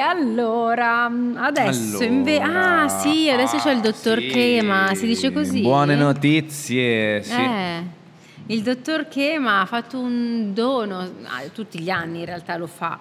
allora 0.00 1.08
adesso 1.36 2.02
invece 2.02 2.42
Allora, 2.42 2.82
ah 2.82 2.88
sì, 2.88 3.30
adesso 3.30 3.56
c'è 3.58 3.70
il 3.72 3.80
dottor 3.80 4.18
sì, 4.18 4.26
Chema, 4.26 4.92
si 4.94 5.06
dice 5.06 5.30
così. 5.32 5.60
Buone 5.60 5.94
notizie, 5.94 7.22
sì. 7.22 7.32
Eh, 7.32 7.82
il 8.50 8.62
dottor 8.62 9.08
Chema 9.08 9.60
ha 9.60 9.66
fatto 9.66 9.98
un 9.98 10.52
dono, 10.54 11.10
tutti 11.52 11.80
gli 11.80 11.90
anni 11.90 12.20
in 12.20 12.24
realtà 12.24 12.56
lo 12.56 12.66
fa. 12.66 12.98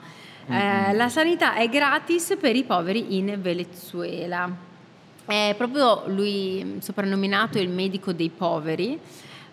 Eh, 0.50 0.94
la 0.94 1.10
sanità 1.10 1.56
è 1.56 1.68
gratis 1.70 2.38
per 2.40 2.56
i 2.56 2.64
poveri 2.64 3.18
in 3.18 3.38
Venezuela. 3.42 4.50
È 5.26 5.54
proprio 5.58 6.04
lui 6.08 6.78
soprannominato 6.80 7.60
il 7.60 7.70
medico 7.70 8.14
dei 8.14 8.30
poveri, 8.30 9.00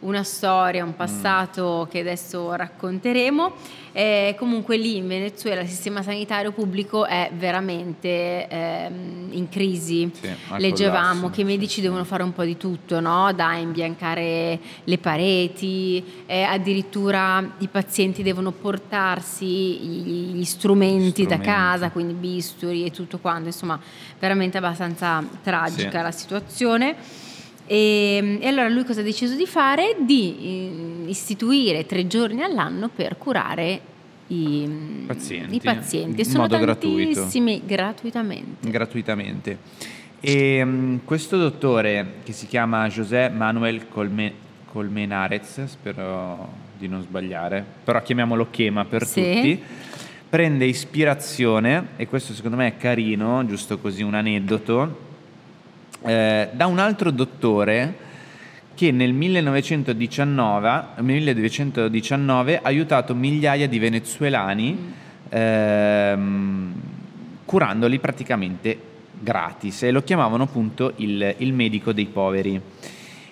una 0.04 0.22
storia, 0.22 0.84
un 0.84 0.94
passato 0.96 1.88
che 1.90 2.00
adesso 2.00 2.54
racconteremo. 2.54 3.52
Eh, 3.96 4.34
comunque 4.36 4.76
lì 4.76 4.96
in 4.96 5.06
Venezuela 5.06 5.60
il 5.60 5.68
sistema 5.68 6.02
sanitario 6.02 6.50
pubblico 6.52 7.06
è 7.06 7.30
veramente 7.34 8.48
ehm, 8.48 9.28
in 9.30 9.48
crisi. 9.48 10.10
Sì, 10.20 10.28
Leggevamo 10.56 11.30
che 11.30 11.42
i 11.42 11.44
medici 11.44 11.80
devono 11.80 12.04
fare 12.04 12.22
un 12.22 12.32
po' 12.32 12.42
di 12.44 12.56
tutto, 12.56 12.98
no? 13.00 13.32
da 13.32 13.54
imbiancare 13.54 14.58
le 14.82 14.98
pareti, 14.98 16.04
eh, 16.26 16.42
addirittura 16.42 17.54
i 17.58 17.68
pazienti 17.68 18.22
devono 18.22 18.50
portarsi 18.50 19.46
gli, 19.46 20.32
gli 20.34 20.44
strumenti, 20.44 21.22
da 21.22 21.34
Strumenti. 21.36 21.44
casa, 21.46 21.90
quindi 21.90 22.14
bisturi 22.14 22.84
e 22.84 22.90
tutto 22.90 23.18
quanto, 23.18 23.46
insomma 23.46 23.78
veramente 24.18 24.58
abbastanza 24.58 25.22
tragica 25.42 25.98
Sì. 25.98 26.02
la 26.02 26.10
situazione. 26.10 26.96
E, 27.66 28.38
e 28.40 28.46
allora 28.46 28.68
lui 28.68 28.84
cosa 28.84 29.00
ha 29.00 29.04
deciso 29.04 29.34
di 29.34 29.46
fare? 29.46 29.96
Di 30.00 30.36
eh, 31.06 31.08
istituire 31.10 31.86
tre 31.86 32.06
giorni 32.06 32.42
all'anno 32.42 32.88
per 32.94 33.16
curare 33.16 33.80
i 34.28 35.04
Pazienti, 35.06 35.56
i 35.56 35.60
pazienti. 35.60 36.20
E 36.20 36.24
in 36.24 36.30
sono 36.30 36.42
modo 36.42 36.58
gratuito. 36.58 37.12
tantissimi 37.20 37.62
gratuitamente. 37.64 38.70
gratuitamente. 38.70 39.58
E 40.20 40.64
mm, 40.64 40.96
questo 41.04 41.36
dottore 41.36 42.14
che 42.24 42.32
si 42.32 42.46
chiama 42.46 42.88
José 42.88 43.28
Manuel 43.28 43.88
Colme- 43.88 44.32
Colmenarez, 44.70 45.64
spero 45.64 46.48
di 46.78 46.88
non 46.88 47.02
sbagliare, 47.02 47.64
però 47.84 48.02
chiamiamolo 48.02 48.48
Chema 48.50 48.84
per 48.84 49.06
Sì. 49.06 49.20
tutti, 49.22 49.62
prende 50.28 50.64
ispirazione, 50.64 51.88
e 51.96 52.06
questo 52.08 52.32
secondo 52.32 52.56
me 52.56 52.66
è 52.68 52.76
carino, 52.76 53.44
giusto 53.46 53.78
così 53.78 54.02
un 54.02 54.14
aneddoto, 54.14 55.12
eh, 56.04 56.48
da 56.52 56.66
un 56.66 56.78
altro 56.78 57.10
dottore 57.10 58.02
che 58.74 58.90
nel 58.90 59.12
1919, 59.12 60.84
1919 61.00 62.56
ha 62.58 62.60
aiutato 62.64 63.14
migliaia 63.14 63.66
di 63.68 63.78
venezuelani 63.78 64.92
ehm, 65.28 66.72
curandoli 67.44 67.98
praticamente 68.00 68.78
gratis 69.18 69.84
e 69.84 69.90
lo 69.92 70.02
chiamavano 70.02 70.42
appunto 70.42 70.92
il, 70.96 71.36
il 71.38 71.52
medico 71.52 71.92
dei 71.92 72.06
poveri. 72.06 72.60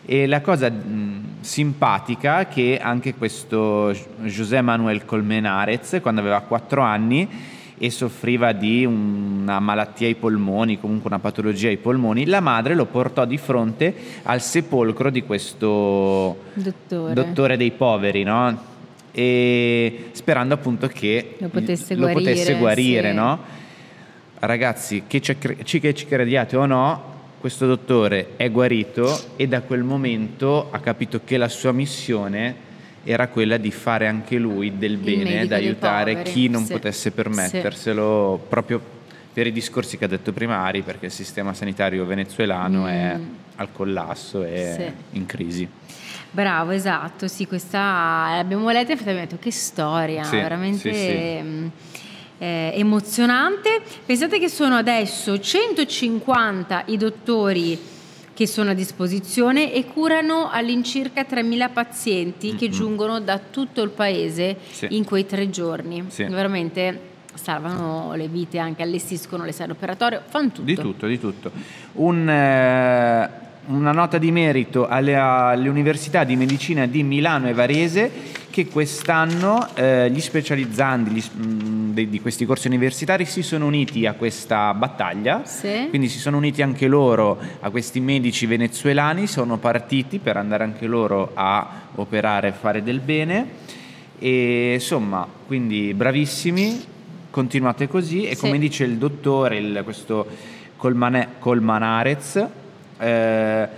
E 0.05 0.27
la 0.27 0.41
cosa 0.41 0.71
mh, 0.71 1.41
simpatica 1.41 2.47
che 2.47 2.79
anche 2.81 3.15
questo 3.15 3.95
José 4.23 4.61
Manuel 4.63 5.05
Colmenarez, 5.05 5.99
quando 6.01 6.21
aveva 6.21 6.41
4 6.41 6.81
anni 6.81 7.29
e 7.83 7.91
soffriva 7.91 8.53
di 8.53 8.85
una 8.85 9.59
malattia 9.59 10.07
ai 10.07 10.15
polmoni, 10.15 10.79
comunque 10.79 11.11
una 11.11 11.19
patologia 11.19 11.67
ai 11.67 11.79
polmoni, 11.79 12.27
la 12.27 12.39
madre 12.39 12.77
lo 12.77 12.85
portò 12.85 13.25
di 13.25 13.39
fronte 13.39 13.93
al 14.23 14.41
sepolcro 14.41 15.11
di 15.11 15.25
questo 15.25 16.37
Dottore. 16.55 17.13
dottore 17.13 17.57
dei 17.57 17.73
poveri, 17.73 18.23
no? 18.23 18.57
E 19.11 20.11
sperando 20.13 20.55
appunto 20.55 20.87
che 20.87 21.35
Lo 21.39 21.49
potesse 21.49 21.97
lo 21.97 22.07
potesse 22.13 22.55
guarire, 22.55 23.03
guarire, 23.03 23.11
sì. 23.11 23.17
no? 23.17 23.39
Ragazzi, 24.39 25.03
che 25.09 25.21
ci- 25.21 25.37
che 25.81 25.93
ci 25.95 26.07
crediate 26.07 26.57
o 26.57 26.67
no, 26.67 27.03
questo 27.41 27.67
dottore 27.67 28.35
è 28.37 28.49
guarito 28.49 29.13
e 29.35 29.49
da 29.49 29.63
quel 29.63 29.83
momento 29.83 30.69
ha 30.71 30.79
capito 30.79 31.23
che 31.25 31.37
la 31.37 31.49
sua 31.49 31.73
missione 31.73 32.55
era 33.05 33.29
quella 33.29 33.57
di 33.57 33.71
fare 33.71 34.07
anche 34.07 34.37
lui 34.39 34.79
del 34.79 34.97
bene, 34.97 35.47
dei 35.47 35.65
aiutare 35.67 36.23
chi 36.23 36.49
non 36.49 36.65
sì. 36.65 36.73
potesse 36.73 37.11
permetterselo, 37.11 38.47
proprio 38.49 38.81
per 39.33 39.47
i 39.47 39.53
discorsi 39.53 39.97
che 39.97 40.05
ha 40.05 40.09
detto 40.09 40.33
prima 40.33 40.59
Ari, 40.59 40.83
perché 40.83 41.07
il 41.07 41.13
sistema 41.13 41.55
sanitario 41.55 42.05
venezuelano 42.05 42.83
Mm. 42.83 42.87
è 42.87 43.19
al 43.57 43.69
collasso 43.73 44.45
e 44.45 44.75
Sì. 44.77 45.17
in 45.19 45.27
crisi. 45.27 45.69
Bravo, 46.31 46.71
esatto, 46.71 47.29
sì, 47.29 47.47
questa 47.47 47.79
l'abbiamo 48.37 48.71
letta 48.71 48.93
e 48.93 48.97
abbiamo 48.99 49.19
detto 49.21 49.37
che 49.39 49.51
storia, 49.51 50.25
Sì, 50.25 50.37
veramente 50.37 50.93
sì, 50.93 50.99
sì. 50.99 51.43
mm, 51.43 51.67
eh, 52.39 52.73
emozionante. 52.75 53.81
Pensate 54.07 54.39
che 54.39 54.49
sono 54.49 54.77
adesso 54.77 55.39
150 55.39 56.85
i 56.87 56.97
dottori 56.97 57.79
che 58.35 58.47
sono 58.47 58.71
a 58.71 58.75
disposizione 58.75 59.73
e 59.73 59.85
curano 59.85 60.49
all'incirca 60.51 61.25
3.000 61.29 61.69
pazienti 61.71 62.55
che 62.57 62.67
Mhm. 62.67 62.73
giungono 62.73 63.21
da 63.21 63.39
tutto 63.39 63.83
il 63.83 63.91
paese 63.91 64.57
Sì. 64.71 64.87
in 64.91 65.05
quei 65.05 65.27
tre 65.27 65.51
giorni. 65.51 66.05
Sì. 66.09 66.25
Veramente 66.25 67.11
salvano 67.35 68.13
le 68.15 68.29
vite, 68.29 68.59
anche 68.59 68.83
allestiscono 68.83 69.45
le 69.45 69.53
sale 69.53 69.73
operatorie, 69.73 70.21
fanno 70.29 70.49
tutto. 70.49 70.63
Di 70.63 70.75
tutto, 70.75 71.07
di 71.07 71.19
tutto. 71.21 71.51
Un, 71.95 72.29
eh, 72.29 73.31
una 73.67 73.93
nota 73.93 74.19
di 74.19 74.31
merito 74.33 74.87
alle, 74.89 75.15
alle 75.15 75.69
università 75.69 76.25
di 76.25 76.37
medicina 76.37 76.87
di 76.87 77.03
Milano 77.03 77.49
e 77.49 77.53
Varese 77.53 78.11
che 78.53 78.67
quest'anno 78.69 79.67
eh, 79.75 80.11
gli 80.11 80.21
specializzandi 80.21 81.11
gli 81.11 81.23
mh, 81.25 81.93
de- 81.95 82.09
di 82.11 82.21
questi 82.21 82.45
corsi 82.45 82.67
universitari 82.69 83.25
si 83.25 83.43
sono 83.43 83.67
uniti 83.67 84.05
a 84.07 84.13
questa 84.13 84.75
battaglia. 84.75 85.41
Sì. 85.45 85.87
Quindi 85.89 86.09
si 86.09 86.19
sono 86.19 86.37
uniti 86.37 86.61
anche 86.63 86.87
loro 86.87 87.41
a 87.61 87.71
questi 87.71 87.99
medici 87.99 88.45
venezuelani, 88.47 89.27
sono 89.27 89.57
partiti 89.57 90.19
per 90.19 90.37
andare 90.37 90.65
anche 90.65 90.87
loro 90.87 91.31
a 91.33 91.67
operare 91.95 92.49
e 92.49 92.53
fare 92.53 92.83
del 92.83 93.01
bene. 93.01 93.47
E 94.19 94.75
insomma, 94.75 95.27
quindi 95.47 95.95
bravissimi, 95.95 96.85
continuate 97.31 97.89
così 97.89 98.27
e 98.27 98.35
Sì. 98.35 98.43
come 98.43 98.59
dice 98.59 98.85
il 98.85 98.99
dottore, 98.99 99.57
il- 99.57 99.81
questo 99.83 100.27
Colmane- 100.77 101.29
Colmanarez, 101.39 102.47
eh, 102.99 103.69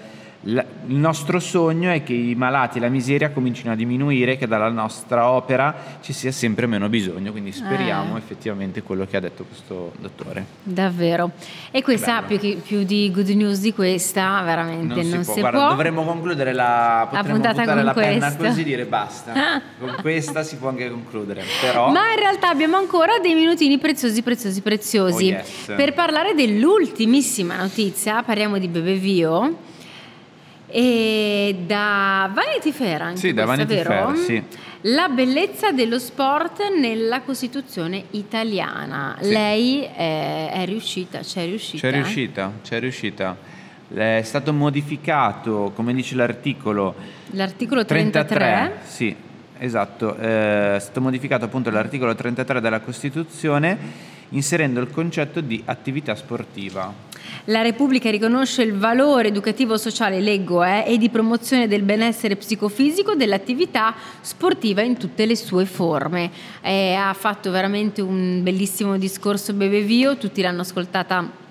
il 0.47 0.65
nostro 0.87 1.41
sogno 1.41 1.91
è 1.91 2.03
che 2.03 2.13
i 2.13 2.35
malati 2.35 2.77
e 2.77 2.81
la 2.83 2.89
miseria 2.89 3.31
comincino 3.31 3.73
a 3.73 3.75
diminuire, 3.75 4.37
che 4.37 4.47
dalla 4.47 4.69
nostra 4.69 5.31
opera 5.31 5.75
ci 6.03 6.13
sia 6.13 6.31
sempre 6.33 6.67
meno 6.67 6.89
bisogno, 6.91 7.31
quindi 7.31 7.51
speriamo 7.51 8.17
Eh. 8.17 8.19
effettivamente 8.19 8.83
quello 8.83 9.07
che 9.07 9.17
ha 9.17 9.21
detto 9.21 9.45
questo 9.45 9.93
dottore. 9.99 10.45
Davvero. 10.63 11.31
E 11.71 11.83
questa, 11.83 12.21
più, 12.23 12.39
che- 12.39 12.61
più 12.63 12.85
di 12.85 13.11
good 13.11 13.29
news 13.31 13.61
di 13.61 13.73
questa, 13.73 14.43
veramente 14.43 15.03
non, 15.03 15.25
si, 15.25 15.41
Guarda, 15.41 15.59
può. 15.59 15.69
dovremmo 15.71 16.05
concludere 16.05 16.53
la, 16.53 17.07
potremmo 17.11 17.33
puntata 17.41 17.65
con 17.65 17.83
la 17.85 17.93
penna 17.95 18.27
questo. 18.27 18.45
così 18.45 18.65
dire 18.65 18.85
basta. 18.85 19.33
con 19.81 19.97
questa 20.03 20.43
si 20.43 20.57
può 20.57 20.69
anche 20.69 20.91
concludere, 20.91 21.43
però 21.63 21.91
Ma 21.91 22.11
in 22.13 22.19
realtà 22.19 22.51
abbiamo 22.51 22.77
ancora 22.77 23.19
dei 23.23 23.35
minutini 23.35 23.79
preziosi, 23.79 24.23
preziosi, 24.23 24.61
preziosi. 24.61 25.25
Oh, 25.33 25.37
yes. 25.39 25.73
Per 25.75 25.95
parlare 25.95 26.35
dell'ultimissima 26.35 27.57
notizia, 27.57 28.23
parliamo 28.23 28.59
di 28.59 28.69
Bebevio. 28.69 29.73
E 30.77 31.55
da 31.67 32.29
Vanity 32.35 32.73
Fair 32.73 33.01
anche 33.03 33.21
Sì, 33.21 33.33
da 33.33 33.45
questa, 33.45 33.65
Vanity 33.65 33.89
vero? 33.89 34.13
Fair, 34.13 34.17
sì. 34.17 34.43
La 34.89 35.09
bellezza 35.09 35.71
dello 35.71 36.01
sport 36.01 36.63
nella 36.77 37.21
Costituzione 37.21 38.07
italiana. 38.11 39.17
Sì. 39.21 39.31
Lei 39.31 39.83
è, 39.83 40.51
è 40.53 40.65
riuscita, 40.65 41.21
c'è 41.21 41.45
riuscita. 41.45 41.79
c'è 41.89 41.95
riuscita, 41.95 42.53
c'è 42.61 42.81
riuscita. 42.81 43.37
È 43.95 44.23
stato 44.25 44.53
modificato, 44.53 45.71
come 45.77 45.95
dice 45.95 46.17
l'articolo 46.17 46.97
L'articolo 47.31 47.85
33. 47.85 48.81
sì, 48.83 49.15
esatto, 49.59 50.17
eh, 50.17 50.75
è 50.75 50.79
stato 50.81 51.01
modificato 51.01 51.45
appunto 51.45 51.71
l'articolo 51.71 52.17
33 52.17 52.61
della 52.61 52.81
Costituzione 52.81 53.79
inserendo 54.31 54.81
il 54.81 54.91
concetto 54.91 55.41
di 55.41 55.63
attività 55.67 56.17
sportiva. 56.17 56.93
La 57.47 57.63
Repubblica 57.63 58.11
riconosce 58.11 58.63
il 58.63 58.75
valore 58.75 59.29
educativo 59.29 59.77
sociale, 59.77 60.21
leggo, 60.21 60.65
eh, 60.65 60.85
e 60.87 60.99
di 60.99 61.11
promozione 61.11 61.69
del 61.69 61.83
benessere 61.83 62.37
psicofisico 62.37 63.15
dell'attività 63.15 63.95
sportiva 64.21 64.83
in 64.83 64.97
tutte 64.97 65.27
le 65.27 65.37
sue 65.37 65.67
forme. 65.67 66.31
Eh, 66.63 66.95
ha 66.95 67.13
fatto 67.13 67.51
veramente 67.51 68.01
un 68.01 68.43
bellissimo 68.43 68.97
discorso 68.99 69.53
Bebevio, 69.53 70.17
tutti 70.17 70.43
l'hanno 70.43 70.63
ascoltata 70.63 71.43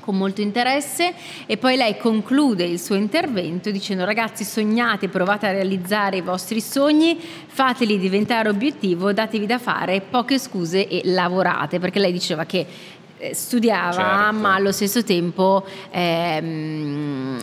con 0.00 0.16
molto 0.16 0.40
interesse 0.40 1.14
e 1.46 1.56
poi 1.56 1.76
lei 1.76 1.96
conclude 1.96 2.64
il 2.64 2.80
suo 2.80 2.96
intervento 2.96 3.70
dicendo 3.70 4.04
ragazzi 4.04 4.44
sognate, 4.44 5.08
provate 5.08 5.46
a 5.46 5.52
realizzare 5.52 6.16
i 6.16 6.22
vostri 6.22 6.60
sogni, 6.60 7.18
fateli 7.46 7.98
diventare 7.98 8.48
obiettivo, 8.48 9.12
datevi 9.12 9.46
da 9.46 9.58
fare, 9.58 10.00
poche 10.00 10.38
scuse 10.38 10.88
e 10.88 11.02
lavorate, 11.04 11.78
perché 11.78 12.00
lei 12.00 12.12
diceva 12.12 12.44
che 12.44 12.66
studiava 13.32 13.92
Certo. 13.92 14.38
ma 14.38 14.54
allo 14.54 14.72
stesso 14.72 15.04
tempo 15.04 15.64
ehm, 15.90 17.38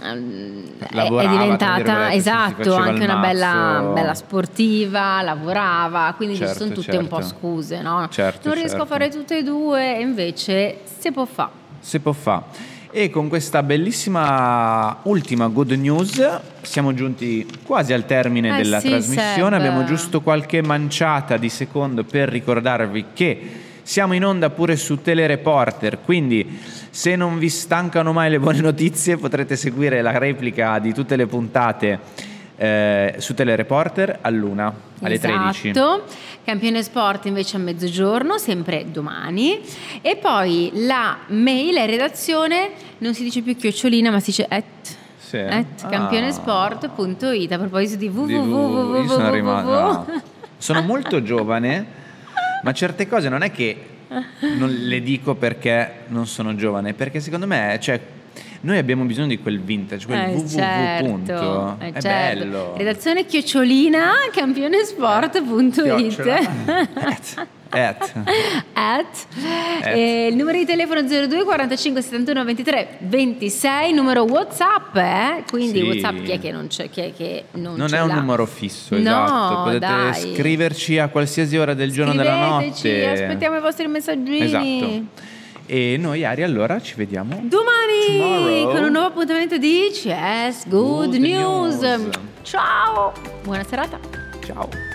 è- 0.90 1.28
diventata 1.28 2.14
esatto 2.14 2.76
anche 2.76 3.04
una 3.04 3.18
bella, 3.18 3.92
bella 3.94 4.14
sportiva, 4.14 5.22
lavorava, 5.22 6.14
quindi 6.16 6.36
ci 6.36 6.44
Certo, 6.46 6.64
sono 6.64 6.74
tutte 6.74 6.98
un 6.98 7.08
po' 7.08 7.22
certo. 7.22 7.36
scuse, 7.40 7.82
no? 7.82 8.08
Certo, 8.10 8.48
non 8.48 8.56
riesco 8.56 8.76
a 8.76 8.80
certo. 8.80 8.94
fare 8.94 9.10
tutte 9.10 9.38
e 9.40 9.44
due, 9.44 9.98
e 9.98 10.02
invece 10.02 10.80
si 11.00 11.12
può 11.12 11.26
fare. 11.26 11.52
Si 11.80 12.00
può 12.00 12.12
fare. 12.12 12.76
E 12.90 13.10
con 13.10 13.28
questa 13.28 13.62
bellissima 13.64 15.00
ultima 15.04 15.48
good 15.48 15.72
news 15.72 16.40
siamo 16.62 16.94
giunti 16.94 17.46
quasi 17.64 17.94
al 17.94 18.06
termine 18.06 18.54
Eh 18.58 18.62
della 18.64 18.80
sì, 18.80 18.90
trasmissione. 18.90 19.58
Seb. 19.58 19.66
Abbiamo 19.66 19.84
giusto 19.84 20.22
qualche 20.22 20.64
manciata 20.64 21.38
di 21.38 21.50
secondo 21.50 22.04
per 22.04 22.30
ricordarvi 22.30 23.06
che 23.14 23.50
siamo 23.88 24.12
in 24.14 24.26
onda 24.26 24.50
pure 24.50 24.76
su 24.76 25.02
Telereporter, 25.02 26.00
quindi 26.04 26.60
se 26.90 27.16
non 27.16 27.40
vi 27.40 27.48
stancano 27.48 28.12
mai 28.12 28.30
le 28.30 28.38
buone 28.38 28.60
notizie 28.60 29.16
potrete 29.16 29.56
seguire 29.56 30.02
la 30.02 30.18
replica 30.18 30.78
di 30.80 30.94
tutte 30.94 31.16
le 31.16 31.26
puntate 31.26 31.98
eh, 32.58 33.16
su 33.20 33.34
Telereporter 33.34 34.18
all'una, 34.22 34.74
alle 35.02 35.18
13. 35.18 35.70
Esatto. 35.70 36.04
Campione 36.44 36.84
Sport 36.84 37.28
invece 37.28 37.56
a 37.56 37.60
mezzogiorno, 37.62 38.38
sempre 38.38 38.88
domani. 38.92 39.62
E 40.02 40.18
poi 40.18 40.70
la 40.74 41.20
mail 41.28 41.78
e 41.78 41.86
redazione 41.86 42.72
non 42.98 43.14
si 43.14 43.24
dice 43.24 43.42
più 43.42 43.56
chiocciolina, 43.56 44.12
ma 44.12 44.20
si 44.20 44.32
dice 44.32 44.46
at. 44.50 44.64
Sì. 45.18 45.38
at 45.38 45.66
Ah. 45.84 45.88
campionesport.it 45.90 47.52
a 47.54 47.58
proposito 47.58 47.98
di 48.00 48.10
Di 48.10 48.16
www, 48.18 49.02
io 49.02 49.08
sono 49.08 49.32
rimasto- 49.32 49.70
no. 49.70 50.22
Sono 50.60 50.82
molto 50.82 51.22
giovane, 51.22 51.86
ma 52.64 52.74
certe 52.74 53.08
cose 53.08 53.30
non 53.30 53.42
è 53.44 53.52
che 53.52 53.78
non 54.58 54.70
le 54.72 55.02
dico 55.02 55.36
perché 55.36 55.92
non 56.08 56.28
sono 56.28 56.56
giovane, 56.56 56.94
perché 56.94 57.20
secondo 57.20 57.46
me, 57.48 57.78
cioè, 57.82 58.00
noi 58.62 58.78
abbiamo 58.78 59.04
bisogno 59.04 59.28
di 59.28 59.40
quel 59.40 59.60
vintage, 59.60 60.06
quel 60.06 60.20
Eh, 60.20 60.34
www. 60.34 60.48
certo, 60.48 61.78
eh, 61.80 61.92
è 61.92 62.02
certo. 62.02 62.40
bello. 62.40 62.74
Redazione 62.78 63.26
chiocciolina 63.26 64.12
campionesport.it 64.32 65.82
Chiocciola. 65.84 67.48
at, 67.70 68.14
at. 68.74 69.06
at. 69.82 69.86
Eh, 69.86 70.28
il 70.28 70.36
numero 70.36 70.58
di 70.58 70.66
telefono 70.66 71.02
02 71.02 71.44
45 71.44 72.02
71 72.02 72.44
23 72.44 72.88
26 73.00 73.94
numero 73.94 74.24
whatsapp 74.24 74.96
eh? 74.96 75.44
quindi 75.50 75.80
Sì. 75.80 75.86
whatsapp 75.86 76.24
chi 76.24 76.32
è 76.32 76.40
che 76.40 76.52
non 76.52 76.68
c'è 76.68 76.90
chi 76.90 77.02
è 77.02 77.14
che 77.14 77.46
non, 77.54 77.76
Non 77.76 77.94
è 77.94 78.02
un 78.02 78.08
l'ha? 78.10 78.14
numero 78.16 78.46
fisso, 78.46 78.96
No, 78.96 79.00
esatto. 79.02 79.64
Potete 79.64 79.80
dai. 79.80 80.34
scriverci 80.36 80.98
a 81.00 81.08
qualsiasi 81.10 81.58
ora 81.58 81.74
del 81.74 81.92
giorno 81.92 82.14
della 82.14 82.38
notte. 82.48 83.08
aspettiamo 83.10 83.58
i 83.58 83.62
vostri 83.62 83.88
messaggini 83.88 84.42
Esatto. 84.42 85.26
E 85.70 85.98
noi, 86.00 86.24
Ari, 86.24 86.44
allora 86.44 86.80
ci 86.82 86.94
vediamo 86.96 87.42
domani 87.44 88.06
Tomorrow. 88.08 88.72
con 88.72 88.84
un 88.86 88.92
nuovo 88.92 89.08
appuntamento 89.08 89.58
di 89.58 89.90
CS 89.92 90.66
Good, 90.68 91.08
Good 91.10 91.16
News. 91.16 91.82
News. 91.82 92.10
ciao 92.44 93.12
buona 93.44 93.64
serata 93.66 94.00
Ciao. 94.46 94.87